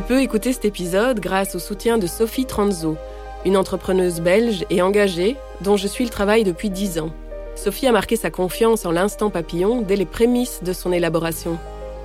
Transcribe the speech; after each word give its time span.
Tu 0.00 0.06
peux 0.06 0.22
écouter 0.22 0.54
cet 0.54 0.64
épisode 0.64 1.20
grâce 1.20 1.54
au 1.54 1.58
soutien 1.58 1.98
de 1.98 2.06
Sophie 2.06 2.46
Tranzo, 2.46 2.96
une 3.44 3.58
entrepreneuse 3.58 4.22
belge 4.22 4.64
et 4.70 4.80
engagée 4.80 5.36
dont 5.60 5.76
je 5.76 5.86
suis 5.86 6.04
le 6.04 6.10
travail 6.10 6.42
depuis 6.42 6.70
10 6.70 7.00
ans. 7.00 7.10
Sophie 7.54 7.86
a 7.86 7.92
marqué 7.92 8.16
sa 8.16 8.30
confiance 8.30 8.86
en 8.86 8.92
l'instant 8.92 9.28
papillon 9.28 9.82
dès 9.82 9.96
les 9.96 10.06
prémices 10.06 10.62
de 10.62 10.72
son 10.72 10.90
élaboration. 10.90 11.58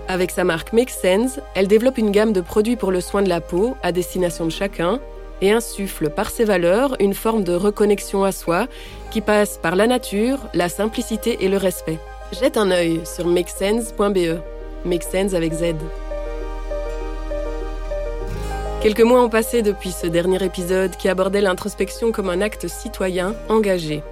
Avec 0.10 0.32
sa 0.32 0.44
marque 0.44 0.74
Make 0.74 0.90
Sense, 0.90 1.40
elle 1.54 1.70
développe 1.70 1.98
une 1.98 2.12
gamme 2.12 2.34
de 2.34 2.42
produits 2.42 2.76
pour 2.76 2.92
le 2.92 3.00
soin 3.00 3.22
de 3.22 3.30
la 3.30 3.40
peau 3.40 3.78
à 3.82 3.94
destination 3.94 4.44
de 4.44 4.52
chacun 4.52 5.00
et 5.40 5.54
insuffle 5.54 6.10
par 6.10 6.32
ses 6.32 6.44
valeurs 6.44 6.98
une 7.00 7.14
forme 7.14 7.46
de 7.46 7.54
reconnexion 7.54 8.26
à 8.26 8.34
soi 8.34 8.68
qui 9.10 9.22
passe 9.22 9.58
par 9.58 9.78
la 9.78 9.88
nature, 9.88 10.40
la 10.54 10.68
simplicité 10.68 11.38
et 11.46 11.48
le 11.48 11.56
respect. 11.56 12.00
Jette 12.34 12.58
un 12.58 12.72
œil 12.72 13.00
sur 13.06 13.26
makesense.be. 13.26 14.42
Make 14.84 15.04
Sense 15.04 15.34
avec 15.34 15.54
Z. 15.54 15.76
Quelques 18.82 19.02
mois 19.02 19.24
ont 19.24 19.30
passé 19.30 19.62
depuis 19.64 19.92
ce 19.92 20.06
dernier 20.06 20.44
épisode 20.44 20.96
qui 20.96 21.10
abordait 21.10 21.42
l'introspection 21.42 22.12
comme 22.12 22.30
un 22.30 22.42
acte 22.42 22.68
citoyen 22.68 23.36
engagé. 23.50 24.04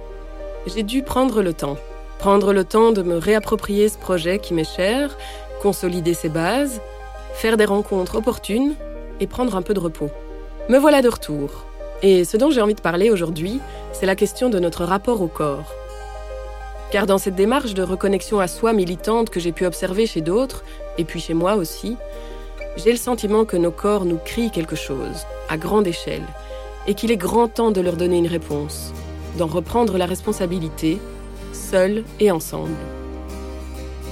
J'ai 0.66 0.82
dû 0.82 1.02
prendre 1.02 1.42
le 1.42 1.52
temps. 1.52 1.76
Prendre 2.18 2.52
le 2.52 2.64
temps 2.64 2.90
de 2.92 3.02
me 3.02 3.16
réapproprier 3.16 3.88
ce 3.88 3.98
projet 3.98 4.38
qui 4.38 4.54
m'est 4.54 4.64
cher, 4.64 5.16
consolider 5.62 6.14
ses 6.14 6.28
bases, 6.28 6.80
faire 7.34 7.56
des 7.56 7.64
rencontres 7.66 8.16
opportunes 8.16 8.74
et 9.20 9.26
prendre 9.26 9.56
un 9.56 9.62
peu 9.62 9.74
de 9.74 9.80
repos. 9.80 10.10
Me 10.68 10.78
voilà 10.78 11.02
de 11.02 11.08
retour. 11.08 11.66
Et 12.02 12.24
ce 12.24 12.36
dont 12.36 12.50
j'ai 12.50 12.60
envie 12.60 12.74
de 12.74 12.80
parler 12.80 13.10
aujourd'hui, 13.10 13.60
c'est 13.92 14.06
la 14.06 14.16
question 14.16 14.50
de 14.50 14.58
notre 14.58 14.84
rapport 14.84 15.22
au 15.22 15.28
corps. 15.28 15.72
Car 16.90 17.06
dans 17.06 17.18
cette 17.18 17.34
démarche 17.34 17.74
de 17.74 17.82
reconnexion 17.82 18.40
à 18.40 18.48
soi 18.48 18.72
militante 18.72 19.30
que 19.30 19.40
j'ai 19.40 19.52
pu 19.52 19.66
observer 19.66 20.06
chez 20.06 20.20
d'autres, 20.20 20.64
et 20.98 21.04
puis 21.04 21.20
chez 21.20 21.34
moi 21.34 21.54
aussi, 21.54 21.96
j'ai 22.76 22.92
le 22.92 22.98
sentiment 22.98 23.44
que 23.44 23.56
nos 23.56 23.70
corps 23.70 24.04
nous 24.04 24.18
crient 24.24 24.50
quelque 24.50 24.76
chose, 24.76 25.26
à 25.48 25.56
grande 25.56 25.86
échelle, 25.86 26.26
et 26.86 26.94
qu'il 26.94 27.10
est 27.10 27.16
grand 27.16 27.48
temps 27.48 27.70
de 27.70 27.80
leur 27.80 27.96
donner 27.96 28.18
une 28.18 28.26
réponse, 28.26 28.92
d'en 29.38 29.46
reprendre 29.46 29.96
la 29.96 30.06
responsabilité, 30.06 30.98
seuls 31.52 32.04
et 32.20 32.30
ensemble. 32.30 32.76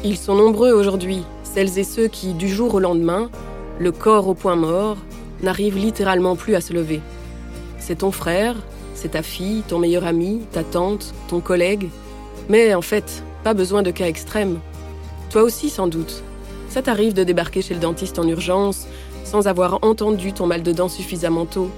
Ils 0.04 0.16
sont 0.16 0.34
nombreux 0.34 0.72
aujourd'hui, 0.72 1.22
celles 1.42 1.78
et 1.78 1.84
ceux 1.84 2.08
qui, 2.08 2.34
du 2.34 2.48
jour 2.48 2.74
au 2.74 2.80
lendemain, 2.80 3.30
le 3.78 3.92
corps 3.92 4.28
au 4.28 4.34
point 4.34 4.56
mort, 4.56 4.96
n'arrivent 5.42 5.78
littéralement 5.78 6.36
plus 6.36 6.54
à 6.54 6.60
se 6.60 6.72
lever. 6.72 7.00
C'est 7.78 7.98
ton 7.98 8.12
frère, 8.12 8.56
c'est 8.94 9.10
ta 9.10 9.22
fille, 9.22 9.62
ton 9.66 9.78
meilleur 9.78 10.06
ami, 10.06 10.40
ta 10.52 10.62
tante, 10.62 11.14
ton 11.28 11.40
collègue. 11.40 11.88
Mais 12.48 12.74
en 12.74 12.82
fait, 12.82 13.22
pas 13.42 13.54
besoin 13.54 13.82
de 13.82 13.90
cas 13.90 14.06
extrêmes. 14.06 14.60
Toi 15.30 15.42
aussi, 15.42 15.68
sans 15.68 15.88
doute. 15.88 16.22
Ça 16.72 16.80
t'arrive 16.80 17.12
de 17.12 17.22
débarquer 17.22 17.60
chez 17.60 17.74
le 17.74 17.80
dentiste 17.80 18.18
en 18.18 18.26
urgence 18.26 18.86
sans 19.24 19.46
avoir 19.46 19.80
entendu 19.82 20.32
ton 20.32 20.46
mal 20.46 20.62
de 20.62 20.72
dents 20.72 20.88
suffisamment 20.88 21.44
tôt? 21.44 21.68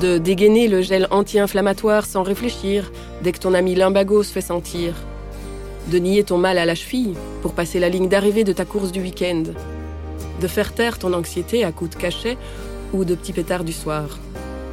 De 0.00 0.18
dégainer 0.18 0.68
le 0.68 0.82
gel 0.82 1.08
anti-inflammatoire 1.10 2.06
sans 2.06 2.22
réfléchir 2.22 2.92
dès 3.24 3.32
que 3.32 3.40
ton 3.40 3.54
ami 3.54 3.74
lumbago 3.74 4.22
se 4.22 4.30
fait 4.30 4.40
sentir? 4.40 4.94
De 5.90 5.98
nier 5.98 6.22
ton 6.22 6.38
mal 6.38 6.58
à 6.58 6.64
la 6.64 6.76
cheville 6.76 7.14
pour 7.42 7.54
passer 7.54 7.80
la 7.80 7.88
ligne 7.88 8.08
d'arrivée 8.08 8.44
de 8.44 8.52
ta 8.52 8.64
course 8.64 8.92
du 8.92 9.00
week-end, 9.00 9.42
de 10.40 10.46
faire 10.46 10.74
taire 10.74 11.00
ton 11.00 11.12
anxiété 11.12 11.64
à 11.64 11.72
coups 11.72 11.90
de 11.90 12.00
cachet 12.00 12.38
ou 12.92 13.04
de 13.04 13.16
petits 13.16 13.32
pétards 13.32 13.64
du 13.64 13.72
soir? 13.72 14.20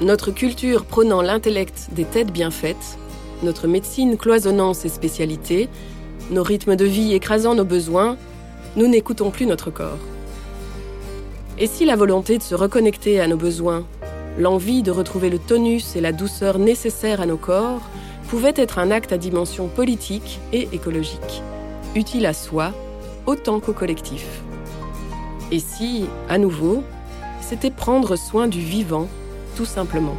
Notre 0.02 0.30
culture 0.30 0.86
prônant 0.86 1.24
l'intellect 1.24 1.88
des 1.94 2.06
têtes 2.06 2.32
bien 2.32 2.52
faites, 2.52 3.00
notre 3.42 3.68
médecine 3.68 4.18
cloisonnant 4.18 4.76
ses 4.76 4.90
spécialités, 4.90 5.68
nos 6.30 6.44
rythmes 6.44 6.76
de 6.76 6.86
vie 6.86 7.16
écrasant 7.16 7.56
nos 7.56 7.66
besoins, 7.66 8.18
nous 8.76 8.88
n'écoutons 8.88 9.32
plus 9.32 9.46
notre 9.46 9.72
corps. 9.72 9.98
Et 11.60 11.68
si 11.68 11.86
la 11.86 11.96
volonté 11.96 12.38
de 12.38 12.44
se 12.44 12.56
reconnecter 12.56 13.20
à 13.20 13.28
nos 13.28 13.38
besoins, 13.38 13.86
l'envie 14.38 14.82
de 14.82 14.92
retrouver 14.92 15.30
le 15.30 15.40
tonus 15.40 15.96
et 15.96 16.02
la 16.02 16.12
douceur 16.12 16.58
nécessaires 16.58 17.22
à 17.22 17.26
nos 17.26 17.38
corps, 17.38 17.82
pouvait 18.30 18.54
être 18.56 18.80
un 18.80 18.92
acte 18.92 19.12
à 19.12 19.18
dimension 19.18 19.68
politique 19.68 20.40
et 20.54 20.70
écologique, 20.72 21.44
utile 21.96 22.26
à 22.26 22.34
soi 22.34 22.74
autant 23.26 23.60
qu'au 23.60 23.74
collectif. 23.74 24.26
Et 25.52 25.60
si, 25.60 26.06
à 26.30 26.38
nouveau, 26.38 26.84
c'était 27.42 27.72
prendre 27.72 28.16
soin 28.16 28.48
du 28.48 28.62
vivant, 28.62 29.08
tout 29.56 29.66
simplement. 29.66 30.16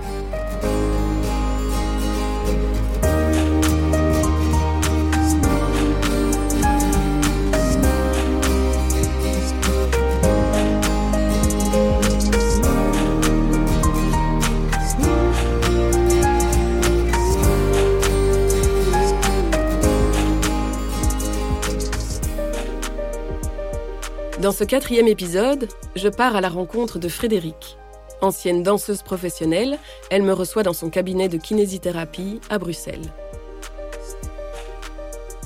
Dans 24.43 24.51
ce 24.51 24.65
quatrième 24.65 25.07
épisode, 25.07 25.69
je 25.95 26.09
pars 26.09 26.35
à 26.35 26.41
la 26.41 26.49
rencontre 26.49 26.99
de 26.99 27.09
Frédéric. 27.09 27.79
Ancienne 28.23 28.65
danseuse 28.65 29.03
professionnelle, 29.03 29.79
elle 30.11 30.25
me 30.25 30.33
reçoit 30.33 30.65
dans 30.65 30.73
son 30.73 30.91
cabinet 30.91 31.29
de 31.29 31.37
kinésithérapie 31.37 32.41
à 32.51 32.59
Bruxelles. 32.59 33.05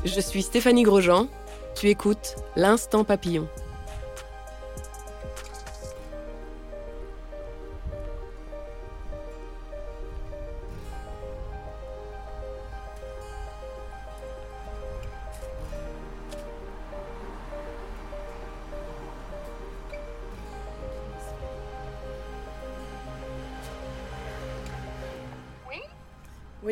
Je 0.07 0.19
suis 0.19 0.41
Stéphanie 0.41 0.83
Grosjean, 0.83 1.29
tu 1.75 1.91
écoutes 1.91 2.37
L'Instant 2.57 3.05
Papillon. 3.05 3.47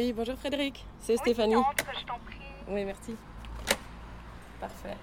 Oui, 0.04 0.12
bonjour 0.12 0.36
Frédéric, 0.36 0.84
c'est 1.00 1.16
Stéphanie. 1.16 1.54
je 1.54 2.04
t'en 2.04 2.18
prie. 2.26 2.36
Oui, 2.68 2.84
merci. 2.84 3.16
Parfait. 4.60 4.98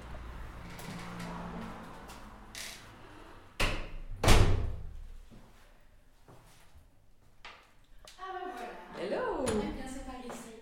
Ah 8.20 8.26
ben 8.32 8.52
voilà. 8.54 9.16
Hello 9.16 9.44
Eh 9.48 9.52
bien, 9.52 9.86
c'est 9.92 10.06
par 10.06 10.20
ici. 10.20 10.54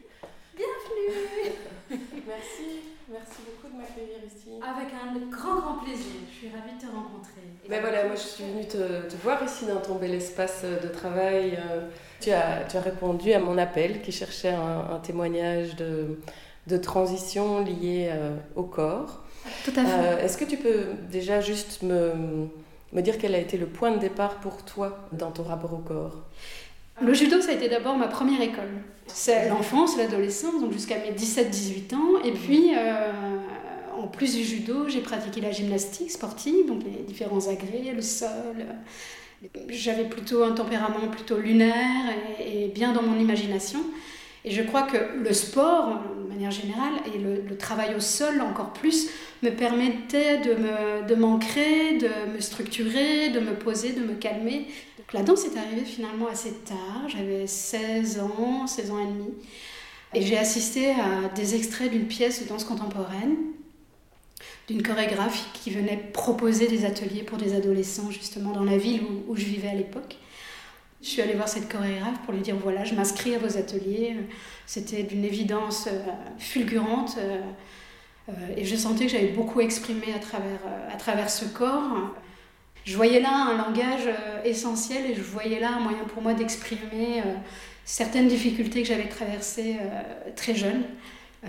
Bienvenue. 0.56 1.56
Merci, 2.26 2.96
merci 3.10 3.42
beaucoup 3.46 3.74
de 3.74 3.78
m'accueillir 3.78 4.24
ici. 4.26 4.52
Avec 4.64 4.94
un 4.94 5.20
grand, 5.30 5.60
grand 5.60 5.79
plaisir. 5.90 6.14
Je 6.32 6.38
suis 6.38 6.48
ravie 6.50 6.76
de 6.78 6.82
te 6.82 6.86
rencontrer. 6.92 7.42
Ben 7.70 7.82
voilà, 7.82 8.06
moi 8.06 8.16
je 8.16 8.22
suis 8.22 8.44
venue 8.44 8.66
te, 8.66 8.78
te 9.08 9.16
voir 9.24 9.44
ici 9.44 9.66
dans 9.66 9.80
ton 9.82 9.96
bel 9.96 10.14
espace 10.14 10.64
de 10.64 10.88
travail. 10.88 11.58
Euh, 11.58 11.88
Tu 12.22 12.32
as, 12.32 12.66
tu 12.70 12.76
as 12.78 12.82
répondu 12.82 13.32
à 13.34 13.40
mon 13.40 13.58
appel 13.58 14.02
qui 14.02 14.12
cherchait 14.12 14.50
un, 14.50 14.96
un 14.96 15.00
témoignage 15.00 15.76
de, 15.78 16.20
de 16.68 16.78
transition 16.78 17.60
lié 17.64 18.10
euh, 18.12 18.36
au 18.56 18.64
corps. 18.64 19.24
Tout 19.66 19.72
à 19.78 19.86
fait. 19.86 19.92
Euh, 20.06 20.24
Est-ce 20.24 20.38
que 20.38 20.46
tu 20.46 20.58
peux 20.58 20.86
déjà 21.10 21.40
juste 21.42 21.82
me, 21.84 22.12
me 22.92 23.02
dire 23.02 23.18
quel 23.18 23.36
a 23.36 23.38
été 23.38 23.58
le 23.58 23.68
point 23.68 23.92
de 23.92 24.00
départ 24.00 24.36
pour 24.42 24.64
toi 24.66 25.08
dans 25.14 25.32
ton 25.32 25.44
rapport 25.44 25.74
au 25.74 25.78
corps? 25.78 26.18
Le 27.02 27.14
judo, 27.14 27.40
ça 27.40 27.52
a 27.52 27.54
été 27.54 27.70
d'abord 27.70 27.96
ma 27.96 28.08
première 28.10 28.42
école. 28.42 28.74
C'est 29.08 29.48
l'enfance, 29.48 29.98
l'adolescence, 29.98 30.60
donc 30.60 30.74
jusqu'à 30.74 30.98
mes 30.98 31.12
17-18 31.12 31.96
ans. 31.96 32.22
Et 32.26 32.32
puis, 32.34 32.74
euh, 32.76 33.12
en 34.00 34.08
plus 34.08 34.36
du 34.36 34.44
judo, 34.44 34.88
j'ai 34.88 35.02
pratiqué 35.02 35.42
la 35.42 35.52
gymnastique 35.52 36.12
sportive, 36.12 36.66
donc 36.68 36.84
les 36.84 37.04
différents 37.04 37.48
agrès, 37.48 37.94
le 37.94 38.02
sol. 38.02 38.66
J'avais 39.70 40.06
plutôt 40.06 40.44
un 40.44 40.52
tempérament 40.52 41.08
plutôt 41.12 41.38
lunaire 41.38 42.14
et, 42.40 42.68
bien 42.68 42.94
dans 42.94 43.02
mon 43.02 43.20
imagination. 43.20 43.80
Et 44.46 44.52
je 44.52 44.62
crois 44.62 44.84
que 44.84 44.98
le 45.22 45.34
sport, 45.34 46.02
de 46.18 46.28
manière 46.30 46.52
générale, 46.52 46.94
et 47.14 47.18
le, 47.20 47.58
travail 47.58 47.94
au 47.96 48.00
sol 48.00 48.42
encore 48.42 48.72
plus, 48.72 49.10
me 49.44 49.50
permettait 49.50 50.38
de 50.38 50.54
me- 50.56 51.08
de 51.08 51.16
m'ancrer, 51.16 51.98
de, 51.98 52.34
me 52.34 52.40
structurer, 52.40 53.30
de 53.30 53.40
me 53.40 53.54
poser, 53.54 53.92
de 53.92 54.02
me 54.02 54.14
calmer. 54.16 54.68
La 55.14 55.24
danse 55.24 55.46
est 55.46 55.58
arrivée 55.58 55.86
finalement 55.86 56.28
assez 56.28 56.54
tard, 56.54 57.08
j'avais 57.08 57.48
16 57.48 58.20
ans, 58.20 58.68
16 58.68 58.92
ans 58.92 59.00
et 59.00 59.08
demi. 59.08 59.34
Et 60.14 60.22
j'ai 60.22 60.38
assisté 60.38 60.92
à 60.92 61.30
des 61.36 61.56
extraits 61.56 61.92
d'une 61.92 62.08
pièce 62.08 62.44
de 62.44 62.48
danse 62.48 62.64
contemporaine, 62.64 63.36
d'une 64.70 64.84
chorégraphe 64.84 65.50
qui 65.54 65.72
venait 65.72 65.98
proposer 65.98 66.68
des 66.68 66.86
ateliers 66.86 67.24
pour 67.24 67.40
des 67.40 67.56
adolescents 67.56 68.12
justement 68.12 68.52
dans 68.52 68.64
la 68.64 68.78
ville 68.78 69.02
où, 69.28 69.36
je 69.36 69.46
vivais 69.46 69.70
à 69.70 69.74
l'époque. 69.74 70.18
Je 71.02 71.08
suis 71.08 71.22
allée 71.24 71.34
voir 71.34 71.48
cette 71.48 71.72
chorégraphe 71.72 72.20
pour 72.24 72.34
lui 72.34 72.42
dire 72.42 72.56
voilà, 72.56 72.84
je 72.84 72.94
m'inscris 72.94 73.34
à 73.34 73.40
vos 73.40 73.58
ateliers. 73.58 74.16
C'était 74.68 75.02
d'une 75.02 75.26
évidence 75.26 75.88
euh, 75.88 76.00
fulgurante 76.38 77.16
euh, 77.18 77.42
euh, 78.30 78.32
et 78.56 78.64
je 78.64 78.76
sentais 78.76 79.06
que 79.06 79.12
j'avais 79.12 79.30
beaucoup 79.30 79.60
exprimé 79.60 80.14
à 80.16 80.20
travers, 80.20 80.60
à 80.94 80.98
travers 80.98 81.32
ce 81.32 81.46
corps. 81.46 82.14
je 82.86 82.96
voyais 82.96 83.22
là 83.22 83.32
un 83.32 83.58
langage 83.58 84.08
essentiel 84.46 85.10
et 85.10 85.16
je 85.16 85.22
voyais 85.22 85.60
là 85.60 85.72
un 85.78 85.80
moyen 85.80 86.04
pour 86.14 86.22
moi 86.22 86.36
d'exprimer 86.36 87.24
certaines 87.86 88.28
difficultés 88.28 88.84
que 88.84 88.88
j'avais 88.88 89.10
traversées 89.10 89.78
très 90.36 90.54
jeune. 90.54 90.84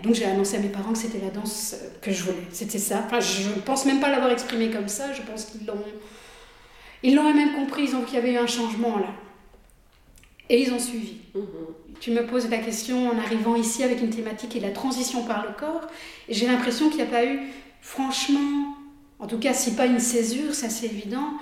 Donc 0.02 0.14
j'ai 0.14 0.24
annoncé 0.24 0.56
à 0.56 0.60
mes 0.60 0.68
parents 0.68 0.92
que 0.92 0.98
c'était 0.98 1.18
la 1.18 1.30
danse 1.30 1.74
que 2.00 2.12
je 2.12 2.22
voulais. 2.22 2.46
C'était 2.52 2.78
ça. 2.78 3.02
Enfin, 3.06 3.20
je 3.20 3.48
ne 3.48 3.60
pense 3.60 3.86
même 3.86 4.00
pas 4.00 4.08
l'avoir 4.08 4.30
exprimé 4.30 4.70
comme 4.70 4.88
ça. 4.88 5.12
Je 5.12 5.22
pense 5.22 5.46
qu'ils 5.46 5.66
l'ont, 5.66 5.82
ils 7.02 7.14
l'ont 7.14 7.34
même 7.34 7.54
compris. 7.54 7.84
Ils 7.84 7.96
ont 7.96 8.00
vu 8.00 8.06
qu'il 8.06 8.14
y 8.14 8.18
avait 8.18 8.32
eu 8.32 8.38
un 8.38 8.46
changement 8.46 8.98
là. 8.98 9.12
Et 10.48 10.62
ils 10.62 10.72
ont 10.72 10.78
suivi. 10.78 11.16
Mhm. 11.34 11.44
Tu 12.00 12.12
me 12.12 12.26
poses 12.26 12.48
la 12.48 12.58
question 12.58 13.08
en 13.08 13.18
arrivant 13.18 13.56
ici 13.56 13.82
avec 13.82 14.00
une 14.00 14.10
thématique 14.10 14.56
et 14.56 14.60
la 14.60 14.70
transition 14.70 15.24
par 15.24 15.44
le 15.46 15.52
corps. 15.52 15.86
Et 16.28 16.34
j'ai 16.34 16.46
l'impression 16.46 16.88
qu'il 16.88 16.96
n'y 16.96 17.02
a 17.02 17.06
pas 17.06 17.24
eu, 17.24 17.40
franchement, 17.80 18.74
en 19.18 19.26
tout 19.26 19.38
cas, 19.38 19.52
si 19.52 19.74
pas 19.74 19.86
une 19.86 20.00
césure, 20.00 20.54
ça 20.54 20.70
c'est 20.70 20.86
évident, 20.86 21.34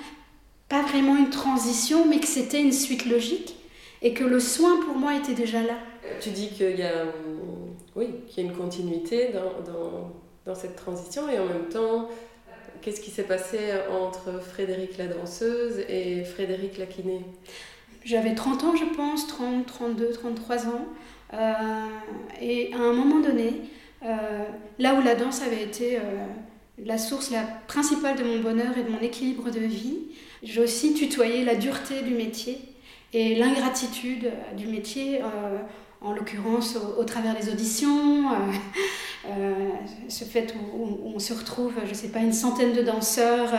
pas 0.68 0.82
vraiment 0.82 1.16
une 1.16 1.30
transition, 1.30 2.06
mais 2.06 2.18
que 2.18 2.26
c'était 2.26 2.60
une 2.60 2.72
suite 2.72 3.06
logique 3.06 3.56
et 4.02 4.12
que 4.14 4.24
le 4.24 4.40
soin 4.40 4.80
pour 4.84 4.96
moi 4.96 5.14
était 5.14 5.34
déjà 5.34 5.62
là. 5.62 5.78
Tu 6.20 6.30
dis 6.30 6.48
qu'il 6.50 6.76
y 6.76 6.82
a, 6.82 7.04
oui, 7.96 8.08
qu'il 8.28 8.44
y 8.44 8.46
a 8.46 8.50
une 8.50 8.56
continuité 8.56 9.30
dans, 9.32 9.72
dans, 9.72 10.12
dans, 10.46 10.54
cette 10.54 10.76
transition 10.76 11.28
et 11.28 11.38
en 11.38 11.46
même 11.46 11.68
temps, 11.68 12.08
qu'est-ce 12.80 13.00
qui 13.00 13.10
s'est 13.10 13.24
passé 13.24 13.58
entre 13.90 14.40
Frédéric 14.40 14.98
la 14.98 15.08
danseuse 15.08 15.78
et 15.88 16.24
Frédéric 16.24 16.78
la 16.78 16.86
kiné? 16.86 17.24
J'avais 18.04 18.34
30 18.34 18.64
ans, 18.64 18.76
je 18.76 18.84
pense, 18.96 19.26
30, 19.26 19.66
32, 19.66 20.12
33 20.12 20.68
ans. 20.68 20.86
Euh, 21.34 21.52
et 22.40 22.72
à 22.72 22.78
un 22.78 22.92
moment 22.92 23.20
donné, 23.20 23.52
euh, 24.02 24.44
là 24.78 24.94
où 24.94 25.02
la 25.02 25.14
danse 25.14 25.42
avait 25.42 25.62
été 25.62 25.96
euh, 25.96 26.00
la 26.78 26.96
source 26.96 27.30
la 27.30 27.42
principale 27.42 28.16
de 28.16 28.24
mon 28.24 28.40
bonheur 28.40 28.78
et 28.78 28.82
de 28.82 28.88
mon 28.88 29.00
équilibre 29.00 29.50
de 29.50 29.60
vie, 29.60 29.98
j'ai 30.42 30.62
aussi 30.62 30.94
tutoyé 30.94 31.44
la 31.44 31.54
dureté 31.54 32.02
du 32.02 32.14
métier 32.14 32.58
et 33.12 33.34
l'ingratitude 33.34 34.30
du 34.56 34.66
métier 34.66 35.20
en 36.00 36.12
l'occurrence 36.12 36.76
au, 36.76 37.02
travers 37.04 37.34
des 37.34 37.50
auditions, 37.50 38.30
euh, 38.30 38.36
euh, 39.30 39.68
ce 40.08 40.24
fait 40.24 40.54
où, 40.72 41.12
on 41.14 41.18
se 41.18 41.32
retrouve, 41.32 41.72
je 41.84 41.90
ne 41.90 41.94
sais 41.94 42.08
pas, 42.08 42.20
une 42.20 42.32
centaine 42.32 42.72
de 42.72 42.82
danseurs 42.82 43.50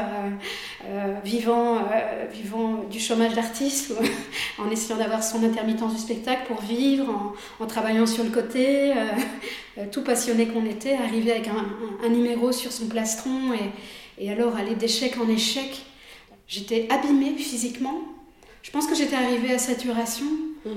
euh, 0.85 1.15
vivant, 1.23 1.79
vivant 2.31 2.85
du 2.89 2.99
chômage 2.99 3.35
d'artiste, 3.35 3.93
en 4.57 4.69
essayant 4.69 4.97
d'avoir 4.97 5.21
son 5.21 5.43
intermittence 5.43 5.93
du 5.93 5.99
spectacle 5.99 6.43
pour 6.47 6.61
vivre, 6.61 7.35
en, 7.59 7.65
travaillant 7.65 8.05
sur 8.05 8.23
le 8.23 8.29
côté, 8.29 8.93
tout 9.91 10.03
passionné 10.03 10.47
qu'on 10.47 10.65
était, 10.65 10.93
arriver 10.93 11.31
avec 11.31 11.49
un, 11.49 12.09
numéro 12.09 12.53
sur 12.53 12.71
son 12.71 12.87
plastron 12.87 13.53
et, 13.53 14.23
et 14.23 14.31
alors 14.31 14.55
aller 14.55 14.75
d'échec 14.75 15.17
en 15.19 15.27
échec. 15.27 15.85
J'étais 16.47 16.87
abîmée 16.89 17.35
physiquement. 17.37 18.01
Je 18.63 18.71
pense 18.71 18.87
que 18.87 18.95
j'étais 18.95 19.15
arrivée 19.15 19.53
à 19.53 19.59
saturation. 19.59 20.25
Mmh 20.65 20.69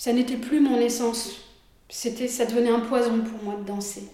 ça 0.00 0.14
n'était 0.14 0.38
plus 0.38 0.60
mon 0.60 0.78
essence. 0.78 1.42
C'était, 1.90 2.26
ça 2.26 2.46
devenait 2.46 2.70
un 2.70 2.80
poison 2.80 3.20
pour 3.20 3.42
moi 3.42 3.56
de 3.60 3.66
danser. 3.66 4.04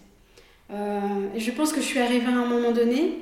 Euh, 0.72 1.28
et 1.32 1.38
je 1.38 1.52
pense 1.52 1.72
que 1.72 1.80
je 1.80 1.86
suis 1.86 2.00
arrivée 2.00 2.26
à 2.26 2.36
un 2.36 2.44
moment 2.44 2.72
donné, 2.72 3.18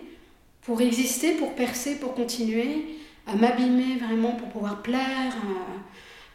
pour 0.62 0.81
exister, 0.81 1.32
pour 1.32 1.55
percer, 1.55 1.96
pour 1.96 2.14
continuer, 2.14 2.87
à 3.26 3.37
m'abîmer 3.37 3.99
vraiment 3.99 4.32
pour 4.32 4.49
pouvoir 4.49 4.81
plaire, 4.81 5.37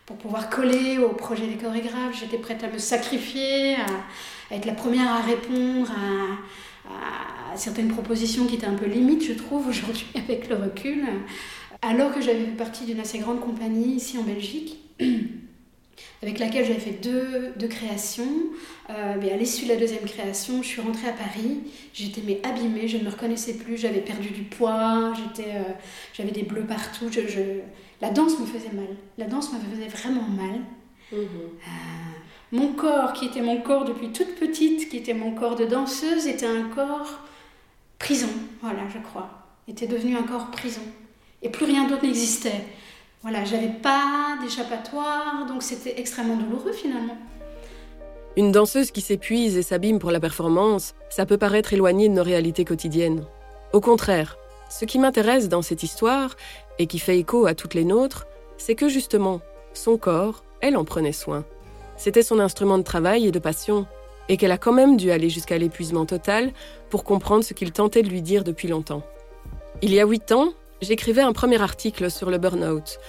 pour 0.05 0.17
pouvoir 0.17 0.51
coller 0.51 0.99
au 0.99 1.09
projet 1.13 1.47
des 1.47 1.55
chorégraphes. 1.55 2.19
J'étais 2.19 2.37
prête 2.37 2.63
à 2.63 2.69
me 2.69 2.77
sacrifier, 2.77 3.77
à, 3.77 4.55
être 4.55 4.65
la 4.65 4.73
première 4.73 5.11
à 5.11 5.21
répondre 5.21 5.89
à, 5.89 7.53
à, 7.53 7.57
certaines 7.57 7.87
propositions 7.87 8.45
qui 8.45 8.53
étaient 8.53 8.67
un 8.67 8.75
peu 8.75 8.85
limites, 8.85 9.25
je 9.25 9.33
trouve, 9.33 9.67
aujourd'hui, 9.67 10.05
avec 10.15 10.47
le 10.47 10.57
recul. 10.57 11.05
Alors 11.81 12.13
que 12.13 12.21
j'avais 12.21 12.45
fait 12.45 12.51
partie 12.51 12.85
d'une 12.85 12.99
assez 12.99 13.17
grande 13.17 13.39
compagnie 13.39 13.95
ici 13.95 14.19
en 14.19 14.23
Belgique. 14.23 14.77
avec 16.21 16.39
laquelle 16.39 16.65
j'avais 16.65 16.79
fait 16.79 17.01
deux, 17.01 17.53
deux 17.55 17.67
créations. 17.67 18.29
Euh, 18.89 19.15
mais 19.21 19.31
à 19.31 19.37
l'issue 19.37 19.65
de 19.65 19.69
la 19.69 19.77
deuxième 19.77 20.05
création, 20.05 20.61
je 20.61 20.67
suis 20.67 20.81
rentrée 20.81 21.07
à 21.07 21.13
Paris. 21.13 21.59
J'étais 21.93 22.21
mais 22.25 22.41
abîmée, 22.43 22.87
je 22.87 22.97
ne 22.97 23.03
me 23.03 23.09
reconnaissais 23.09 23.53
plus, 23.53 23.77
j'avais 23.77 24.01
perdu 24.01 24.29
du 24.29 24.43
poids, 24.43 25.13
j'étais, 25.15 25.51
euh, 25.51 25.73
j'avais 26.13 26.31
des 26.31 26.43
bleus 26.43 26.65
partout. 26.65 27.07
Je, 27.11 27.21
je... 27.27 27.41
La 28.01 28.09
danse 28.09 28.39
me 28.39 28.45
faisait 28.45 28.73
mal. 28.73 28.87
La 29.17 29.25
danse 29.25 29.51
me 29.53 29.59
faisait 29.59 29.87
vraiment 29.87 30.27
mal. 30.27 30.61
Mhm. 31.11 31.19
Euh, 31.21 31.69
mon 32.51 32.73
corps, 32.73 33.13
qui 33.13 33.25
était 33.25 33.41
mon 33.41 33.61
corps 33.61 33.85
depuis 33.85 34.09
toute 34.09 34.35
petite, 34.35 34.89
qui 34.89 34.97
était 34.97 35.13
mon 35.13 35.31
corps 35.31 35.55
de 35.55 35.65
danseuse, 35.65 36.27
était 36.27 36.47
un 36.47 36.63
corps 36.63 37.19
prison, 37.99 38.29
voilà, 38.61 38.81
je 38.93 38.99
crois. 38.99 39.29
Était 39.67 39.85
devenu 39.85 40.15
un 40.15 40.23
corps 40.23 40.49
prison. 40.49 40.81
Et 41.41 41.49
plus 41.49 41.65
rien 41.65 41.87
d'autre 41.87 42.03
n'existait. 42.03 42.63
Voilà, 43.21 43.43
j'avais 43.43 43.67
pas 43.67 44.37
d'échappatoire, 44.41 45.45
donc 45.45 45.61
c'était 45.61 45.99
extrêmement 45.99 46.37
douloureux 46.37 46.71
finalement. 46.71 47.17
Une 48.37 48.53
danseuse 48.53 48.91
qui 48.91 49.01
s'épuise 49.01 49.57
et 49.57 49.61
s'abîme 49.61 49.99
pour 49.99 50.11
la 50.11 50.21
performance, 50.21 50.95
ça 51.09 51.25
peut 51.25 51.37
paraître 51.37 51.73
éloigné 51.73 52.07
de 52.07 52.13
nos 52.13 52.23
réalités 52.23 52.63
quotidiennes. 52.63 53.25
Au 53.73 53.81
contraire, 53.81 54.37
ce 54.69 54.85
qui 54.85 54.99
m'intéresse 54.99 55.49
dans 55.49 55.61
cette 55.61 55.83
histoire, 55.83 56.37
et 56.77 56.87
qui 56.87 56.97
fait 56.97 57.19
écho 57.19 57.45
à 57.45 57.55
toutes 57.55 57.73
les 57.73 57.83
nôtres, 57.83 58.25
c'est 58.57 58.75
que 58.75 58.87
justement, 58.87 59.41
son 59.73 59.97
corps, 59.97 60.45
elle 60.61 60.77
en 60.77 60.85
prenait 60.85 61.11
soin. 61.11 61.43
C'était 61.97 62.23
son 62.23 62.39
instrument 62.39 62.77
de 62.77 62.83
travail 62.83 63.27
et 63.27 63.31
de 63.31 63.39
passion, 63.39 63.85
et 64.29 64.37
qu'elle 64.37 64.53
a 64.53 64.57
quand 64.57 64.71
même 64.71 64.95
dû 64.95 65.11
aller 65.11 65.29
jusqu'à 65.29 65.57
l'épuisement 65.57 66.05
total 66.05 66.53
pour 66.89 67.03
comprendre 67.03 67.43
ce 67.43 67.53
qu'il 67.53 67.73
tentait 67.73 68.03
de 68.03 68.09
lui 68.09 68.21
dire 68.21 68.45
depuis 68.45 68.69
longtemps. 68.69 69.03
Il 69.81 69.93
y 69.93 69.99
a 69.99 70.05
huit 70.05 70.31
ans, 70.31 70.53
j'écrivais 70.81 71.21
un 71.21 71.33
premier 71.33 71.61
article 71.61 72.09
sur 72.09 72.29
le 72.29 72.37
burn-out, 72.37 72.99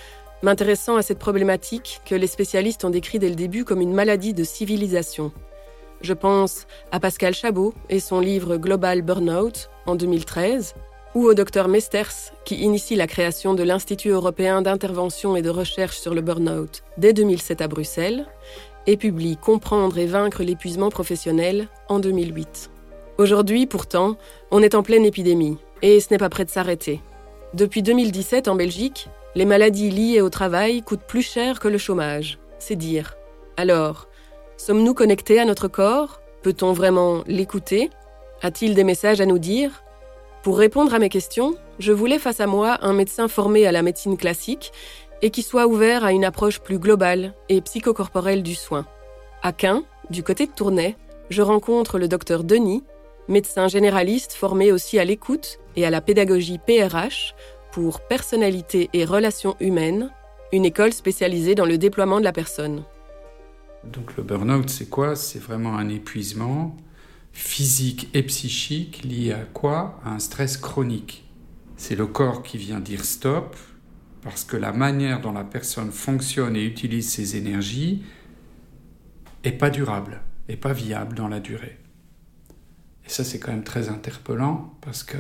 m'intéressant 0.43 0.97
à 0.97 1.03
cette 1.03 1.19
problématique 1.19 2.01
que 2.05 2.15
les 2.15 2.27
spécialistes 2.27 2.85
ont 2.85 2.91
décrit 2.91 3.19
dès 3.19 3.29
le 3.29 3.35
début 3.35 3.65
comme 3.65 3.81
une 3.81 3.93
maladie 3.93 4.35
de 4.35 4.45
civilisation. 4.45 5.33
Je 6.01 6.15
pense 6.15 6.67
à 6.93 7.01
Pascal 7.01 7.35
Chabot 7.35 7.75
et 7.91 8.01
son 8.01 8.21
livre 8.21 8.57
Global 8.57 9.03
Burnout 9.03 9.69
en 9.87 9.97
2013, 9.97 10.75
ou 11.15 11.27
au 11.27 11.35
docteur 11.35 11.69
Mesters 11.69 12.33
qui 12.45 12.57
initie 12.57 12.97
la 12.97 13.07
création 13.07 13.53
de 13.53 13.63
l'Institut 13.63 14.11
européen 14.11 14.63
d'intervention 14.63 15.37
et 15.37 15.43
de 15.43 15.51
recherche 15.51 15.99
sur 15.99 16.15
le 16.15 16.21
burn-out 16.21 16.83
dès 16.97 17.13
2007 17.13 17.61
à 17.61 17.69
Bruxelles, 17.69 18.27
et 18.87 18.97
publie 18.97 19.37
Comprendre 19.37 19.99
et 19.99 20.07
vaincre 20.07 20.43
l'épuisement 20.43 20.89
professionnel 20.89 21.69
en 21.89 21.99
2008. 21.99 22.71
Aujourd'hui, 23.19 23.67
pourtant, 23.67 24.17
on 24.51 24.63
est 24.63 24.75
en 24.75 24.83
pleine 24.83 25.05
épidémie, 25.05 25.59
et 25.83 26.01
ce 26.01 26.09
n'est 26.11 26.19
pas 26.19 26.31
prêt 26.31 26.47
de 26.47 26.51
s'arrêter. 26.51 27.03
Depuis 27.53 27.83
2017, 27.83 28.47
en 28.47 28.55
Belgique, 28.55 29.09
les 29.35 29.45
maladies 29.45 29.91
liées 29.91 30.21
au 30.21 30.31
travail 30.31 30.83
coûtent 30.83 31.07
plus 31.07 31.23
cher 31.23 31.59
que 31.59 31.67
le 31.67 31.79
chômage. 31.79 32.39
C'est 32.61 32.77
dire. 32.77 33.17
Alors, 33.57 34.07
sommes-nous 34.57 34.95
connectés 34.95 35.41
à 35.41 35.45
notre 35.45 35.67
corps? 35.67 36.21
Peut-on 36.43 36.73
vraiment 36.73 37.25
l'écouter? 37.27 37.91
A-t-il 38.41 38.75
des 38.75 38.85
messages 38.85 39.21
à 39.21 39.27
nous 39.27 39.41
dire? 39.41 39.83
Pour 40.45 40.59
répondre 40.59 40.95
à 40.95 41.01
mes 41.01 41.09
questions, 41.09 41.57
je 41.81 41.93
voulais 41.93 42.21
face 42.21 42.41
à 42.41 42.47
moi 42.47 42.79
un 42.83 42.93
médecin 42.93 43.27
formé 43.27 43.67
à 43.67 43.73
la 43.73 43.83
médecine 43.83 44.17
classique 44.17 44.73
et 45.21 45.31
qui 45.31 45.43
soit 45.43 45.67
ouvert 45.67 46.05
à 46.05 46.13
une 46.13 46.25
approche 46.25 46.61
plus 46.61 46.79
globale 46.79 47.35
et 47.49 47.61
psychocorporelle 47.61 48.45
du 48.45 48.55
soin. 48.55 48.87
À 49.43 49.53
Quin, 49.53 49.83
du 50.09 50.23
côté 50.23 50.47
de 50.47 50.53
Tournai, 50.53 50.97
je 51.31 51.43
rencontre 51.43 51.99
le 51.99 52.09
docteur 52.09 52.45
Denis, 52.45 52.85
médecin 53.29 53.69
généraliste 53.69 54.33
formé 54.33 54.73
aussi 54.73 54.99
à 54.99 55.05
l'écoute 55.05 55.60
et 55.77 55.87
à 55.87 55.91
la 55.91 56.01
pédagogie 56.01 56.59
PRH 56.59 57.35
pour 57.73 58.01
personnalité 58.01 58.91
et 58.93 59.05
relations 59.05 59.57
humaines, 59.61 60.11
une 60.53 60.65
école 60.65 60.93
spécialisée 60.93 61.55
dans 61.55 61.67
le 61.67 61.79
déploiement 61.79 62.19
de 62.19 62.25
la 62.25 62.33
personne. 62.33 62.83
Donc 63.85 64.17
le 64.17 64.23
burn-out, 64.23 64.69
c'est 64.69 64.89
quoi? 64.89 65.17
C'est 65.17 65.39
vraiment 65.39 65.77
un 65.77 65.89
épuisement 65.89 66.77
physique 67.33 68.09
et 68.15 68.23
psychique 68.25 69.05
lié 69.05 69.33
à 69.33 69.45
quoi? 69.45 70.01
À 70.05 70.11
un 70.11 70.19
stress 70.19 70.57
chronique. 70.57 71.25
C'est 71.77 71.97
le 71.97 72.07
corps 72.07 72.43
qui 72.43 72.59
vient 72.59 72.81
dire 72.81 73.05
stop 73.05 73.57
parce 74.23 74.45
que 74.45 74.57
la 74.57 74.73
manière 74.73 75.21
dont 75.21 75.33
la 75.33 75.45
personne 75.45 75.93
fonctionne 75.93 76.57
et 76.57 76.65
utilise 76.65 77.09
ses 77.09 77.37
énergies 77.37 78.03
est 79.45 79.53
pas 79.53 79.71
durable, 79.71 80.21
est 80.49 80.57
pas 80.57 80.75
viable 80.75 81.17
dans 81.17 81.29
la 81.29 81.41
durée. 81.41 81.79
Et 83.07 83.09
ça, 83.09 83.25
c'est 83.25 83.39
quand 83.39 83.51
même 83.51 83.65
très 83.65 83.89
interpellant 83.89 84.75
parce 84.83 85.03
que 85.03 85.17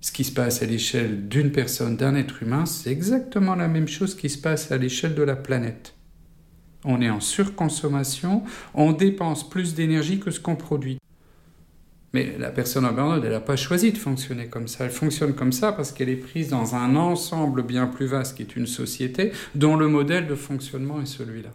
ce 0.00 0.12
qui 0.12 0.24
se 0.24 0.32
passe 0.32 0.62
à 0.62 0.66
l'échelle 0.66 1.28
d'une 1.28 1.52
personne, 1.52 1.96
d'un 1.96 2.14
être 2.14 2.42
humain, 2.42 2.66
c'est 2.66 2.90
exactement 2.90 3.54
la 3.54 3.68
même 3.68 3.88
chose 3.88 4.14
qui 4.14 4.30
se 4.30 4.38
passe 4.38 4.72
à 4.72 4.78
l'échelle 4.78 5.14
de 5.14 5.22
la 5.22 5.36
planète. 5.36 5.94
On 6.84 7.02
est 7.02 7.10
en 7.10 7.20
surconsommation, 7.20 8.42
on 8.72 8.92
dépense 8.92 9.48
plus 9.48 9.74
d'énergie 9.74 10.18
que 10.18 10.30
ce 10.30 10.40
qu'on 10.40 10.56
produit. 10.56 10.98
Mais 12.12 12.36
la 12.38 12.50
personne 12.50 12.86
en 12.86 12.92
burn 12.92 13.20
elle 13.22 13.30
n'a 13.30 13.40
pas 13.40 13.56
choisi 13.56 13.92
de 13.92 13.98
fonctionner 13.98 14.46
comme 14.46 14.66
ça. 14.66 14.84
Elle 14.84 14.90
fonctionne 14.90 15.34
comme 15.34 15.52
ça 15.52 15.72
parce 15.72 15.92
qu'elle 15.92 16.08
est 16.08 16.16
prise 16.16 16.48
dans 16.48 16.74
un 16.74 16.96
ensemble 16.96 17.62
bien 17.62 17.86
plus 17.86 18.06
vaste 18.06 18.36
qui 18.36 18.42
est 18.42 18.56
une 18.56 18.66
société 18.66 19.32
dont 19.54 19.76
le 19.76 19.86
modèle 19.86 20.26
de 20.26 20.34
fonctionnement 20.34 21.00
est 21.00 21.06
celui-là. 21.06 21.50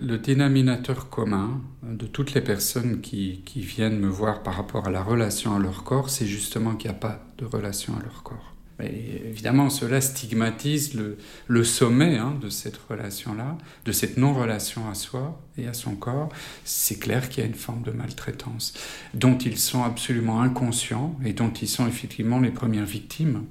Le 0.00 0.18
dénominateur 0.18 1.10
commun 1.10 1.60
de 1.82 2.06
toutes 2.06 2.34
les 2.34 2.40
personnes 2.40 3.00
qui, 3.00 3.42
viennent 3.54 3.98
me 3.98 4.08
voir 4.08 4.42
par 4.42 4.54
rapport 4.54 4.86
à 4.86 4.90
la 4.90 5.02
relation 5.02 5.54
à 5.54 5.58
leur 5.58 5.84
corps, 5.84 6.10
c'est 6.10 6.26
justement 6.26 6.74
qu'il 6.74 6.90
n'y 6.90 6.96
a 6.96 6.98
pas 6.98 7.24
de 7.38 7.44
relation 7.44 7.94
à 7.98 8.02
leur 8.02 8.22
corps. 8.22 8.54
Évidemment, 8.82 9.68
cela 9.68 10.00
stigmatise 10.00 10.94
le, 10.94 11.18
le 11.48 11.64
sommet 11.64 12.16
hein, 12.16 12.38
de 12.40 12.48
cette 12.48 12.78
relation-là, 12.88 13.58
de 13.84 13.92
cette 13.92 14.16
non-relation 14.16 14.88
à 14.88 14.94
soi 14.94 15.38
et 15.58 15.66
à 15.66 15.74
son 15.74 15.96
corps. 15.96 16.30
C'est 16.64 16.98
clair 16.98 17.28
qu'il 17.28 17.42
y 17.42 17.46
a 17.46 17.48
une 17.48 17.54
forme 17.54 17.82
de 17.82 17.90
maltraitance 17.90 18.72
dont 19.12 19.36
ils 19.36 19.58
sont 19.58 19.84
absolument 19.84 20.40
inconscients 20.40 21.14
et 21.22 21.34
dont 21.34 21.50
ils 21.50 21.68
sont 21.68 21.86
effectivement 21.86 22.40
les 22.40 22.50
premières 22.50 22.86
victimes. 22.86 23.44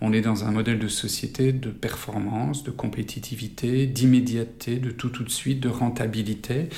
On 0.00 0.12
est 0.12 0.20
dans 0.20 0.44
un 0.44 0.50
modèle 0.50 0.78
de 0.78 0.88
société 0.88 1.52
de 1.52 1.70
performance, 1.70 2.64
de 2.64 2.70
compétitivité, 2.70 3.86
d'immédiateté, 3.86 4.76
de 4.76 4.90
tout 4.90 5.08
tout 5.08 5.24
de 5.24 5.30
suite, 5.30 5.60
de 5.60 5.68
rentabilité, 5.68 6.68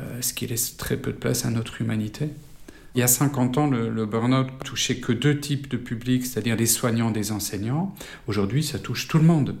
euh, 0.00 0.20
ce 0.20 0.34
qui 0.34 0.46
laisse 0.46 0.76
très 0.76 0.96
peu 0.96 1.12
de 1.12 1.16
place 1.16 1.44
à 1.44 1.50
notre 1.50 1.80
humanité. 1.80 2.28
Il 2.94 3.00
y 3.00 3.02
a 3.02 3.08
50 3.08 3.58
ans, 3.58 3.66
le, 3.66 4.06
burn-out 4.06 4.46
touchait 4.64 4.96
que 4.96 5.12
deux 5.12 5.40
types 5.40 5.68
de 5.68 5.76
publics, 5.76 6.24
c'est-à-dire 6.26 6.54
les 6.54 6.66
soignants, 6.66 7.10
des 7.10 7.32
enseignants. 7.32 7.92
Aujourd'hui, 8.28 8.62
ça 8.62 8.78
touche 8.78 9.08
tout 9.08 9.18
le 9.18 9.24
monde. 9.24 9.56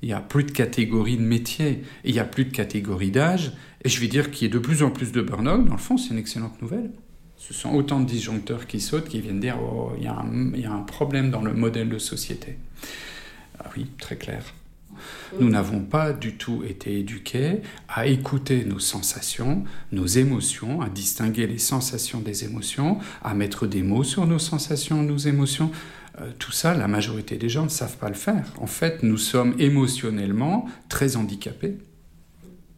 Il 0.00 0.08
n'y 0.08 0.14
a 0.14 0.20
plus 0.20 0.44
de 0.44 0.52
catégorie 0.52 1.16
de 1.16 1.22
métier, 1.22 1.82
il 2.04 2.14
n'y 2.14 2.20
a 2.20 2.24
plus 2.24 2.46
de 2.46 2.50
catégorie 2.50 3.10
d'âge. 3.10 3.52
Et 3.84 3.90
je 3.90 4.00
vais 4.00 4.06
dire 4.06 4.30
qu'il 4.30 4.48
y 4.48 4.50
a 4.50 4.54
de 4.54 4.58
plus 4.58 4.82
en 4.82 4.90
plus 4.90 5.12
de 5.12 5.20
burn-out. 5.20 5.66
Dans 5.66 5.72
le 5.72 5.78
fond, 5.78 5.98
c'est 5.98 6.10
une 6.10 6.18
excellente 6.18 6.62
nouvelle. 6.62 6.90
Ce 7.38 7.54
sont 7.54 7.74
autant 7.74 8.00
de 8.00 8.04
disjoncteurs 8.04 8.66
qui 8.66 8.80
sautent 8.80 9.08
qui 9.08 9.20
viennent 9.20 9.40
dire 9.40 9.58
oh, 9.62 9.92
il 9.96 10.04
y, 10.04 10.06
a 10.06 10.14
un, 10.14 10.52
il 10.54 10.60
y 10.60 10.66
a 10.66 10.72
un 10.72 10.82
problème 10.82 11.30
dans 11.30 11.40
le 11.40 11.54
modèle 11.54 11.88
de 11.88 11.98
société. 11.98 12.58
Ah 13.58 13.70
oui, 13.76 13.86
très 13.98 14.16
clair. 14.16 14.42
Nous 15.40 15.48
n'avons 15.48 15.80
pas 15.80 16.12
du 16.12 16.34
tout 16.36 16.64
été 16.64 16.98
éduqués 16.98 17.60
à 17.88 18.06
écouter 18.06 18.64
nos 18.64 18.80
sensations, 18.80 19.64
nos 19.92 20.06
émotions, 20.06 20.80
à 20.80 20.88
distinguer 20.88 21.46
les 21.46 21.58
sensations 21.58 22.20
des 22.20 22.44
émotions, 22.44 22.98
à 23.22 23.34
mettre 23.34 23.66
des 23.66 23.82
mots 23.82 24.04
sur 24.04 24.26
nos 24.26 24.40
sensations, 24.40 25.02
nos 25.02 25.18
émotions. 25.18 25.70
Euh, 26.20 26.32
tout 26.38 26.52
ça, 26.52 26.74
la 26.74 26.88
majorité 26.88 27.36
des 27.36 27.48
gens 27.48 27.64
ne 27.64 27.68
savent 27.68 27.98
pas 27.98 28.08
le 28.08 28.14
faire. 28.14 28.52
En 28.58 28.66
fait, 28.66 29.02
nous 29.02 29.18
sommes 29.18 29.54
émotionnellement 29.58 30.66
très 30.88 31.16
handicapés. 31.16 31.78